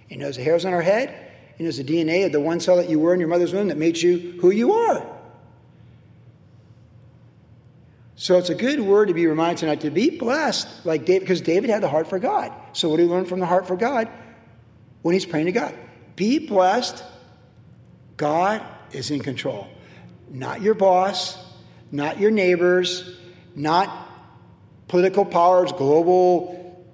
He 0.07 0.17
knows 0.17 0.37
the 0.37 0.45
hairs 0.45 0.67
on 0.67 0.75
our 0.75 0.83
head. 0.83 1.33
He 1.57 1.65
knows 1.65 1.79
the 1.79 1.85
DNA 1.85 2.27
of 2.27 2.33
the 2.33 2.41
one 2.41 2.61
cell 2.61 2.77
that 2.77 2.91
you 2.91 2.99
were 2.99 3.15
in 3.15 3.19
your 3.19 3.31
mother's 3.31 3.55
womb 3.55 3.69
that 3.69 3.79
made 3.79 3.97
you 3.97 4.39
who 4.43 4.51
you 4.51 4.73
are. 4.73 5.07
So 8.15 8.39
it's 8.39 8.51
a 8.51 8.55
good 8.55 8.81
word 8.81 9.09
to 9.09 9.15
be 9.15 9.27
reminded 9.27 9.59
tonight 9.59 9.81
to 9.81 9.91
be 9.91 10.11
blessed, 10.11 10.85
like 10.85 11.07
David, 11.07 11.21
because 11.21 11.41
David 11.41 11.71
had 11.71 11.83
the 11.83 11.89
heart 11.89 12.09
for 12.09 12.19
God. 12.19 12.53
So 12.75 12.91
what 12.91 12.99
do 12.99 13.05
we 13.05 13.09
learn 13.11 13.25
from 13.25 13.41
the 13.41 13.47
heart 13.47 13.67
for 13.67 13.77
God? 13.77 14.09
When 15.01 15.15
he's 15.15 15.27
praying 15.27 15.47
to 15.47 15.53
God, 15.53 15.75
Be 16.15 16.39
blessed. 16.39 17.03
God 18.17 18.63
is 18.93 19.11
in 19.11 19.21
control. 19.21 19.67
Not 20.31 20.61
your 20.63 20.75
boss, 20.75 21.37
not 21.91 22.21
your 22.21 22.31
neighbors, 22.31 23.19
not 23.55 24.09
political 24.89 25.25
powers, 25.25 25.73
global 25.73 26.85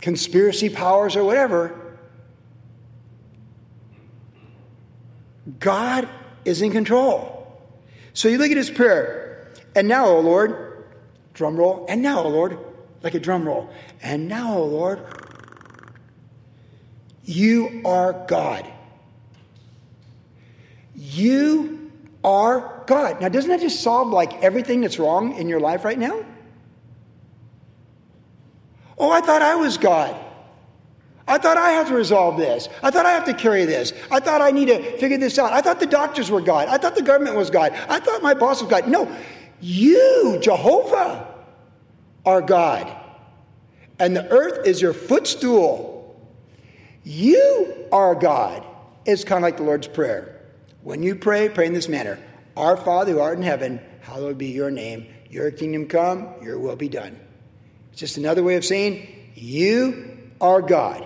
conspiracy 0.00 0.68
powers, 0.68 1.16
or 1.16 1.24
whatever. 1.24 1.98
God 5.58 6.08
is 6.44 6.62
in 6.62 6.70
control. 6.72 7.40
So 8.12 8.28
you 8.28 8.38
look 8.38 8.50
at 8.50 8.56
his 8.56 8.70
prayer, 8.70 9.52
and 9.74 9.88
now, 9.88 10.06
O 10.06 10.20
Lord, 10.20 10.84
drum 11.34 11.56
roll, 11.56 11.86
and 11.88 12.00
now, 12.02 12.22
O 12.22 12.28
Lord, 12.28 12.58
like 13.02 13.14
a 13.14 13.20
drum 13.20 13.46
roll, 13.46 13.70
and 14.02 14.28
now, 14.28 14.56
O 14.56 14.64
Lord, 14.64 15.04
you 17.24 17.82
are 17.84 18.12
God. 18.26 18.66
You 20.94 21.83
are 22.24 22.82
God. 22.86 23.20
Now, 23.20 23.28
doesn't 23.28 23.50
that 23.50 23.60
just 23.60 23.82
solve 23.82 24.08
like 24.08 24.42
everything 24.42 24.80
that's 24.80 24.98
wrong 24.98 25.36
in 25.36 25.48
your 25.48 25.60
life 25.60 25.84
right 25.84 25.98
now? 25.98 26.24
Oh, 28.96 29.10
I 29.10 29.20
thought 29.20 29.42
I 29.42 29.56
was 29.56 29.76
God. 29.76 30.18
I 31.26 31.38
thought 31.38 31.56
I 31.56 31.70
had 31.70 31.86
to 31.88 31.94
resolve 31.94 32.36
this. 32.36 32.68
I 32.82 32.90
thought 32.90 33.06
I 33.06 33.12
have 33.12 33.24
to 33.26 33.34
carry 33.34 33.64
this. 33.64 33.92
I 34.10 34.20
thought 34.20 34.42
I 34.42 34.50
need 34.50 34.66
to 34.66 34.98
figure 34.98 35.18
this 35.18 35.38
out. 35.38 35.52
I 35.52 35.60
thought 35.60 35.80
the 35.80 35.86
doctors 35.86 36.30
were 36.30 36.40
God. 36.40 36.68
I 36.68 36.76
thought 36.76 36.94
the 36.94 37.02
government 37.02 37.36
was 37.36 37.50
God. 37.50 37.72
I 37.88 37.98
thought 38.00 38.22
my 38.22 38.34
boss 38.34 38.60
was 38.60 38.70
God. 38.70 38.88
No, 38.88 39.14
you, 39.60 40.38
Jehovah, 40.42 41.26
are 42.26 42.42
God. 42.42 42.94
And 43.98 44.16
the 44.16 44.28
earth 44.30 44.66
is 44.66 44.82
your 44.82 44.92
footstool. 44.92 46.20
You 47.04 47.86
are 47.92 48.14
God. 48.14 48.64
It's 49.06 49.24
kind 49.24 49.38
of 49.38 49.42
like 49.42 49.56
the 49.56 49.62
Lord's 49.62 49.88
Prayer. 49.88 50.33
When 50.84 51.02
you 51.02 51.16
pray, 51.16 51.48
pray 51.48 51.66
in 51.66 51.72
this 51.72 51.88
manner 51.88 52.18
Our 52.56 52.76
Father 52.76 53.12
who 53.12 53.20
art 53.20 53.38
in 53.38 53.42
heaven, 53.42 53.80
hallowed 54.02 54.38
be 54.38 54.48
your 54.48 54.70
name. 54.70 55.06
Your 55.30 55.50
kingdom 55.50 55.88
come, 55.88 56.34
your 56.42 56.58
will 56.60 56.76
be 56.76 56.88
done. 56.88 57.18
It's 57.90 58.00
just 58.00 58.18
another 58.18 58.42
way 58.44 58.54
of 58.56 58.64
saying, 58.64 59.08
You 59.34 60.30
are 60.40 60.62
God. 60.62 61.04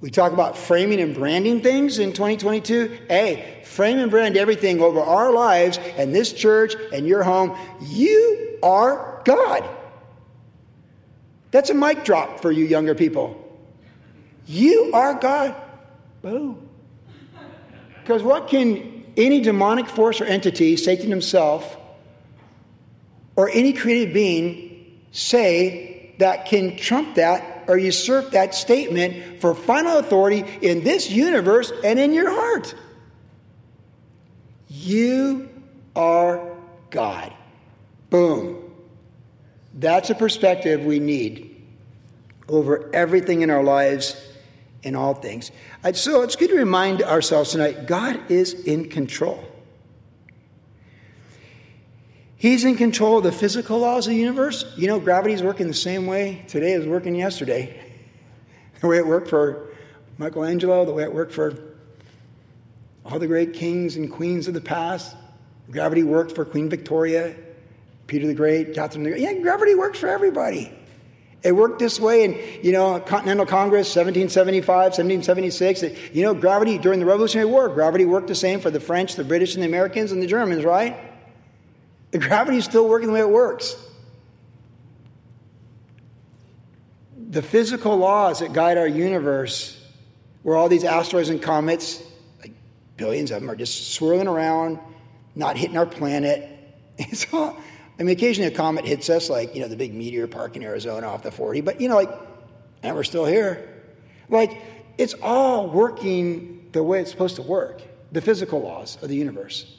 We 0.00 0.10
talk 0.10 0.32
about 0.32 0.56
framing 0.56 1.00
and 1.00 1.14
branding 1.14 1.60
things 1.60 1.98
in 1.98 2.12
2022. 2.12 3.00
Hey, 3.08 3.62
frame 3.64 3.98
and 3.98 4.10
brand 4.10 4.36
everything 4.36 4.80
over 4.80 5.00
our 5.00 5.32
lives 5.32 5.78
and 5.78 6.14
this 6.14 6.32
church 6.32 6.74
and 6.92 7.06
your 7.06 7.22
home. 7.22 7.56
You 7.82 8.58
are 8.62 9.20
God. 9.24 9.68
That's 11.50 11.70
a 11.70 11.74
mic 11.74 12.04
drop 12.04 12.40
for 12.40 12.50
you 12.50 12.64
younger 12.64 12.94
people. 12.94 13.44
You 14.46 14.92
are 14.94 15.14
God. 15.14 15.54
Boom. 16.22 16.67
Because 18.08 18.22
what 18.22 18.48
can 18.48 19.04
any 19.18 19.42
demonic 19.42 19.86
force 19.86 20.22
or 20.22 20.24
entity, 20.24 20.78
Satan 20.78 21.10
himself, 21.10 21.76
or 23.36 23.50
any 23.50 23.74
created 23.74 24.14
being 24.14 25.02
say 25.12 26.14
that 26.16 26.46
can 26.46 26.78
trump 26.78 27.16
that 27.16 27.66
or 27.68 27.76
usurp 27.76 28.30
that 28.30 28.54
statement 28.54 29.42
for 29.42 29.54
final 29.54 29.98
authority 29.98 30.42
in 30.62 30.82
this 30.84 31.10
universe 31.10 31.70
and 31.84 31.98
in 31.98 32.14
your 32.14 32.30
heart. 32.30 32.74
You 34.70 35.50
are 35.94 36.56
God. 36.88 37.34
Boom. 38.08 38.72
That's 39.74 40.08
a 40.08 40.14
perspective 40.14 40.82
we 40.82 40.98
need 40.98 41.62
over 42.48 42.88
everything 42.94 43.42
in 43.42 43.50
our 43.50 43.62
lives 43.62 44.27
in 44.82 44.94
all 44.94 45.14
things. 45.14 45.50
So 45.94 46.22
it's 46.22 46.36
good 46.36 46.50
to 46.50 46.56
remind 46.56 47.02
ourselves 47.02 47.52
tonight 47.52 47.86
God 47.86 48.30
is 48.30 48.54
in 48.54 48.88
control. 48.88 49.44
He's 52.36 52.64
in 52.64 52.76
control 52.76 53.18
of 53.18 53.24
the 53.24 53.32
physical 53.32 53.80
laws 53.80 54.06
of 54.06 54.12
the 54.12 54.18
universe. 54.18 54.64
You 54.76 54.86
know, 54.86 55.00
gravity's 55.00 55.42
working 55.42 55.66
the 55.66 55.74
same 55.74 56.06
way 56.06 56.44
today 56.46 56.72
as 56.74 56.86
working 56.86 57.14
yesterday. 57.14 57.84
The 58.80 58.86
way 58.86 58.98
it 58.98 59.06
worked 59.08 59.26
for 59.26 59.72
Michelangelo, 60.18 60.84
the 60.84 60.92
way 60.92 61.02
it 61.02 61.12
worked 61.12 61.32
for 61.32 61.52
all 63.04 63.18
the 63.18 63.26
great 63.26 63.52
kings 63.52 63.96
and 63.96 64.08
queens 64.08 64.46
of 64.46 64.54
the 64.54 64.60
past. 64.60 65.16
Gravity 65.68 66.04
worked 66.04 66.30
for 66.30 66.44
Queen 66.44 66.70
Victoria, 66.70 67.34
Peter 68.06 68.28
the 68.28 68.34
Great, 68.34 68.74
Catherine 68.74 69.02
the 69.02 69.10
Great. 69.10 69.22
Yeah, 69.22 69.32
gravity 69.34 69.74
works 69.74 69.98
for 69.98 70.06
everybody. 70.06 70.77
It 71.42 71.52
worked 71.52 71.78
this 71.78 72.00
way 72.00 72.24
in, 72.24 72.64
you 72.64 72.72
know, 72.72 72.98
Continental 72.98 73.46
Congress, 73.46 73.94
1775, 73.94 74.66
1776. 74.66 75.82
You 76.12 76.22
know, 76.22 76.34
gravity 76.34 76.78
during 76.78 76.98
the 76.98 77.06
Revolutionary 77.06 77.48
War, 77.48 77.68
gravity 77.68 78.04
worked 78.04 78.26
the 78.26 78.34
same 78.34 78.60
for 78.60 78.70
the 78.70 78.80
French, 78.80 79.14
the 79.14 79.24
British, 79.24 79.54
and 79.54 79.62
the 79.62 79.68
Americans, 79.68 80.10
and 80.10 80.20
the 80.20 80.26
Germans, 80.26 80.64
right? 80.64 80.96
The 82.10 82.18
gravity 82.18 82.58
is 82.58 82.64
still 82.64 82.88
working 82.88 83.08
the 83.08 83.14
way 83.14 83.20
it 83.20 83.30
works. 83.30 83.76
The 87.30 87.42
physical 87.42 87.96
laws 87.96 88.40
that 88.40 88.52
guide 88.52 88.76
our 88.76 88.88
universe, 88.88 89.80
where 90.42 90.56
all 90.56 90.68
these 90.68 90.84
asteroids 90.84 91.28
and 91.28 91.40
comets, 91.40 92.02
like 92.40 92.52
billions 92.96 93.30
of 93.30 93.40
them, 93.42 93.50
are 93.50 93.56
just 93.56 93.92
swirling 93.92 94.26
around, 94.26 94.80
not 95.36 95.56
hitting 95.56 95.76
our 95.76 95.86
planet. 95.86 96.54
It's 97.00 97.32
all, 97.32 97.56
I 97.98 98.04
mean, 98.04 98.16
occasionally 98.16 98.52
a 98.52 98.56
comet 98.56 98.84
hits 98.84 99.10
us, 99.10 99.28
like, 99.28 99.54
you 99.54 99.60
know, 99.60 99.68
the 99.68 99.76
big 99.76 99.92
meteor 99.92 100.26
park 100.28 100.56
in 100.56 100.62
Arizona 100.62 101.08
off 101.08 101.22
the 101.22 101.32
40, 101.32 101.62
but, 101.62 101.80
you 101.80 101.88
know, 101.88 101.96
like, 101.96 102.10
and 102.82 102.94
we're 102.94 103.02
still 103.02 103.24
here. 103.24 103.68
Like, 104.28 104.62
it's 104.98 105.14
all 105.22 105.68
working 105.68 106.68
the 106.72 106.82
way 106.82 107.00
it's 107.00 107.10
supposed 107.10 107.36
to 107.36 107.42
work, 107.42 107.82
the 108.12 108.20
physical 108.20 108.60
laws 108.60 108.98
of 109.02 109.08
the 109.08 109.16
universe. 109.16 109.74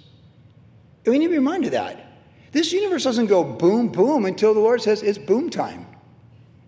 And 1.05 1.13
we 1.13 1.19
need 1.19 1.25
to 1.25 1.31
be 1.31 1.37
reminded 1.37 1.67
of 1.67 1.71
that. 1.73 2.05
This 2.51 2.73
universe 2.73 3.03
doesn't 3.03 3.27
go 3.27 3.43
boom, 3.43 3.89
boom 3.89 4.25
until 4.25 4.53
the 4.53 4.59
Lord 4.59 4.81
says 4.81 5.01
it's 5.03 5.17
boom 5.17 5.49
time. 5.49 5.85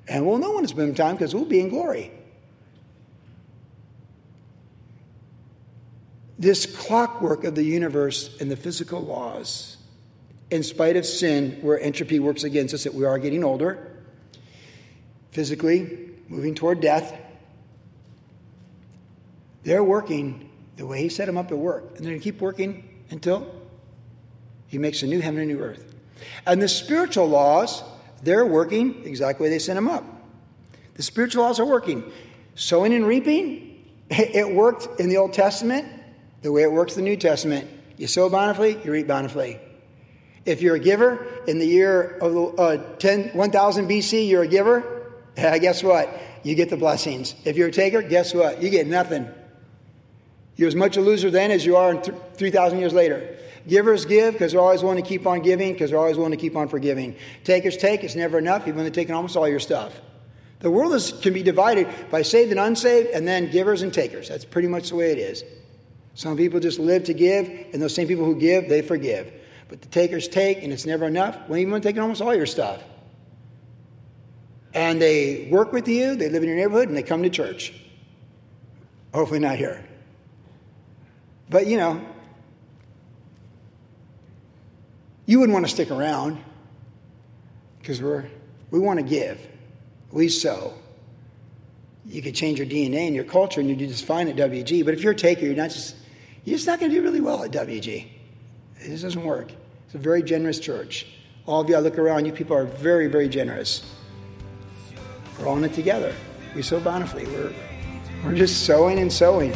And 0.08 0.26
we'll 0.26 0.38
know 0.38 0.54
when 0.54 0.64
it's 0.64 0.74
boom 0.74 0.94
time 0.94 1.16
because 1.16 1.34
we'll 1.34 1.46
be 1.46 1.60
in 1.60 1.70
glory. 1.70 2.12
This 6.38 6.66
clockwork 6.66 7.44
of 7.44 7.56
the 7.56 7.64
universe 7.64 8.36
and 8.40 8.50
the 8.50 8.56
physical 8.56 9.02
laws, 9.02 9.78
in 10.52 10.64
spite 10.64 10.98
of 10.98 11.06
sin, 11.06 11.58
where 11.62 11.80
entropy 11.80 12.20
works 12.20 12.44
against 12.44 12.74
us, 12.74 12.84
that 12.84 12.94
we 12.94 13.06
are 13.06 13.18
getting 13.18 13.44
older, 13.44 13.98
physically 15.32 16.12
moving 16.28 16.54
toward 16.54 16.82
death, 16.82 17.18
they're 19.64 19.84
working 19.84 20.50
the 20.76 20.86
way 20.86 21.02
He 21.02 21.10
set 21.10 21.26
them 21.26 21.38
up 21.38 21.48
to 21.50 21.56
work. 21.56 21.96
And 21.96 21.98
they're 21.98 22.12
going 22.12 22.20
to 22.20 22.24
keep 22.24 22.42
working 22.42 22.88
until 23.10 23.62
he 24.72 24.78
makes 24.78 25.04
a 25.04 25.08
new 25.08 25.20
heaven 25.20 25.42
and 25.42 25.52
a 25.52 25.54
new 25.54 25.62
earth. 25.62 25.84
And 26.46 26.62
the 26.62 26.70
spiritual 26.70 27.28
laws, 27.28 27.84
they're 28.24 28.46
working 28.46 29.04
exactly 29.06 29.48
the 29.48 29.50
way 29.50 29.56
they 29.56 29.60
sent 29.60 29.76
them 29.76 29.90
up. 29.90 30.06
The 30.94 31.04
spiritual 31.04 31.44
laws 31.44 31.60
are 31.60 31.66
working. 31.66 32.10
Sowing 32.56 32.94
and 32.94 33.06
reaping, 33.06 33.86
it 34.10 34.50
worked 34.50 35.00
in 35.00 35.10
the 35.10 35.18
Old 35.18 35.34
Testament 35.34 35.88
the 36.42 36.52
way 36.54 36.64
it 36.64 36.72
works 36.72 36.96
in 36.96 37.04
the 37.04 37.10
New 37.10 37.18
Testament. 37.18 37.70
You 37.98 38.08
sow 38.08 38.30
bountifully, 38.30 38.82
you 38.84 38.92
reap 38.92 39.08
bountifully. 39.08 39.60
If 40.46 40.62
you're 40.62 40.76
a 40.76 40.80
giver 40.80 41.28
in 41.48 41.60
the 41.60 41.66
year 41.66 42.18
of 42.18 42.60
uh, 42.60 42.78
10, 42.98 43.30
1000 43.30 43.88
BC, 43.88 44.28
you're 44.28 44.44
a 44.44 44.48
giver, 44.48 45.14
uh, 45.38 45.58
guess 45.60 45.84
what? 45.84 46.10
You 46.44 46.56
get 46.56 46.70
the 46.70 46.78
blessings. 46.78 47.36
If 47.46 47.58
you're 47.58 47.68
a 47.68 47.72
taker, 47.72 48.02
guess 48.02 48.34
what? 48.34 48.62
You 48.62 48.70
get 48.70 48.88
nothing. 48.88 49.30
You're 50.56 50.68
as 50.68 50.76
much 50.76 50.98
a 50.98 51.02
loser 51.02 51.30
then 51.30 51.52
as 51.52 51.66
you 51.66 51.76
are 51.76 51.94
th- 51.94 52.18
3,000 52.36 52.80
years 52.80 52.94
later. 52.94 53.38
Givers 53.68 54.06
give 54.06 54.34
because 54.34 54.52
they're 54.52 54.62
always 54.62 54.82
willing 54.82 55.02
to 55.02 55.08
keep 55.08 55.28
on 55.28 55.42
giving 55.42 55.74
because 55.74 55.92
they're 55.92 56.00
always 56.00 56.18
willing 56.18 56.32
to 56.32 56.38
keep 56.38 56.56
on 56.56 56.68
forgiving. 56.68 57.16
Takers 57.44 57.78
take, 57.78 58.04
it's 58.04 58.16
never 58.16 58.40
enough, 58.40 58.64
even 58.64 58.76
when 58.76 58.86
they're 58.86 58.92
taking 58.92 59.14
almost 59.14 59.38
all 59.38 59.48
your 59.48 59.60
stuff. 59.60 59.94
The 60.60 60.70
world 60.70 60.94
is, 60.94 61.12
can 61.12 61.34
be 61.34 61.44
divided 61.44 61.88
by 62.10 62.22
saved 62.22 62.52
and 62.52 62.60
unsaved, 62.60 63.10
and 63.10 63.28
then 63.28 63.52
givers 63.52 63.82
and 63.82 63.94
takers. 63.94 64.30
That's 64.30 64.46
pretty 64.46 64.68
much 64.68 64.90
the 64.90 64.96
way 64.96 65.12
it 65.12 65.18
is. 65.18 65.44
Some 66.14 66.38
people 66.38 66.60
just 66.60 66.80
live 66.80 67.06
to 67.06 67.14
give, 67.14 67.48
and 67.74 67.82
those 67.82 67.96
same 67.96 68.08
people 68.08 68.26
who 68.26 68.36
give, 68.36 68.68
they 68.68 68.82
forgive. 68.82 69.32
But 69.72 69.82
the 69.82 69.88
takers 69.88 70.28
take, 70.28 70.64
and 70.64 70.74
it's 70.74 70.86
never 70.86 71.06
enough, 71.06 71.48
when 71.48 71.62
even 71.62 71.72
when 71.72 71.82
taking 71.82 72.02
almost 72.02 72.22
all 72.22 72.36
your 72.36 72.46
stuff. 72.46 72.84
And 74.74 75.02
they 75.02 75.48
work 75.50 75.72
with 75.72 75.88
you, 75.88 76.16
they 76.16 76.28
live 76.28 76.44
in 76.44 76.50
your 76.50 76.58
neighborhood, 76.58 76.90
and 76.90 76.98
they 76.98 77.04
come 77.04 77.24
to 77.24 77.30
church. 77.30 77.74
Hopefully 79.14 79.40
not 79.40 79.56
here. 79.56 79.82
But 81.50 81.68
you 81.68 81.78
know, 81.78 82.06
you 85.26 85.40
wouldn't 85.40 85.54
want 85.54 85.66
to 85.66 85.72
stick 85.72 85.90
around 85.90 86.38
because 87.80 88.02
we're 88.02 88.26
we 88.72 88.80
want 88.80 89.00
to 89.00 89.06
give. 89.06 89.40
We 90.12 90.28
sow. 90.28 90.74
You 92.06 92.22
could 92.22 92.36
change 92.36 92.60
your 92.60 92.68
DNA 92.68 93.08
and 93.08 93.16
your 93.16 93.24
culture 93.24 93.62
and 93.62 93.70
you 93.70 93.78
do 93.78 93.88
just 93.88 94.04
fine 94.04 94.28
at 94.28 94.36
WG. 94.36 94.84
But 94.84 94.96
if 94.96 95.02
you're 95.02 95.14
a 95.14 95.16
taker, 95.16 95.46
you're 95.46 95.56
not 95.56 95.70
just 95.70 95.96
you're 96.44 96.58
just 96.58 96.68
not 96.68 96.82
going 96.82 96.92
to 96.92 96.98
do 96.98 97.02
really 97.02 97.22
well 97.22 97.42
at 97.46 97.52
WG. 97.52 98.08
It 98.82 98.88
just 98.90 99.04
doesn't 99.04 99.24
work. 99.24 99.52
It's 99.92 99.96
a 99.98 100.02
very 100.02 100.24
generous 100.24 100.58
church. 100.58 101.06
All 101.46 101.60
of 101.60 101.68
you, 101.68 101.76
I 101.76 101.80
look 101.80 101.98
around, 101.98 102.26
you 102.26 102.32
people 102.32 102.56
are 102.56 102.64
very, 102.64 103.08
very 103.08 103.28
generous. 103.28 103.94
We're 105.38 105.50
all 105.50 105.58
in 105.58 105.66
it 105.66 105.74
together. 105.74 106.16
We 106.56 106.62
sow 106.62 106.80
bountifully. 106.80 107.26
We're, 107.26 107.52
we're 108.24 108.36
just 108.36 108.66
sowing 108.66 109.00
and 109.00 109.12
sowing. 109.12 109.54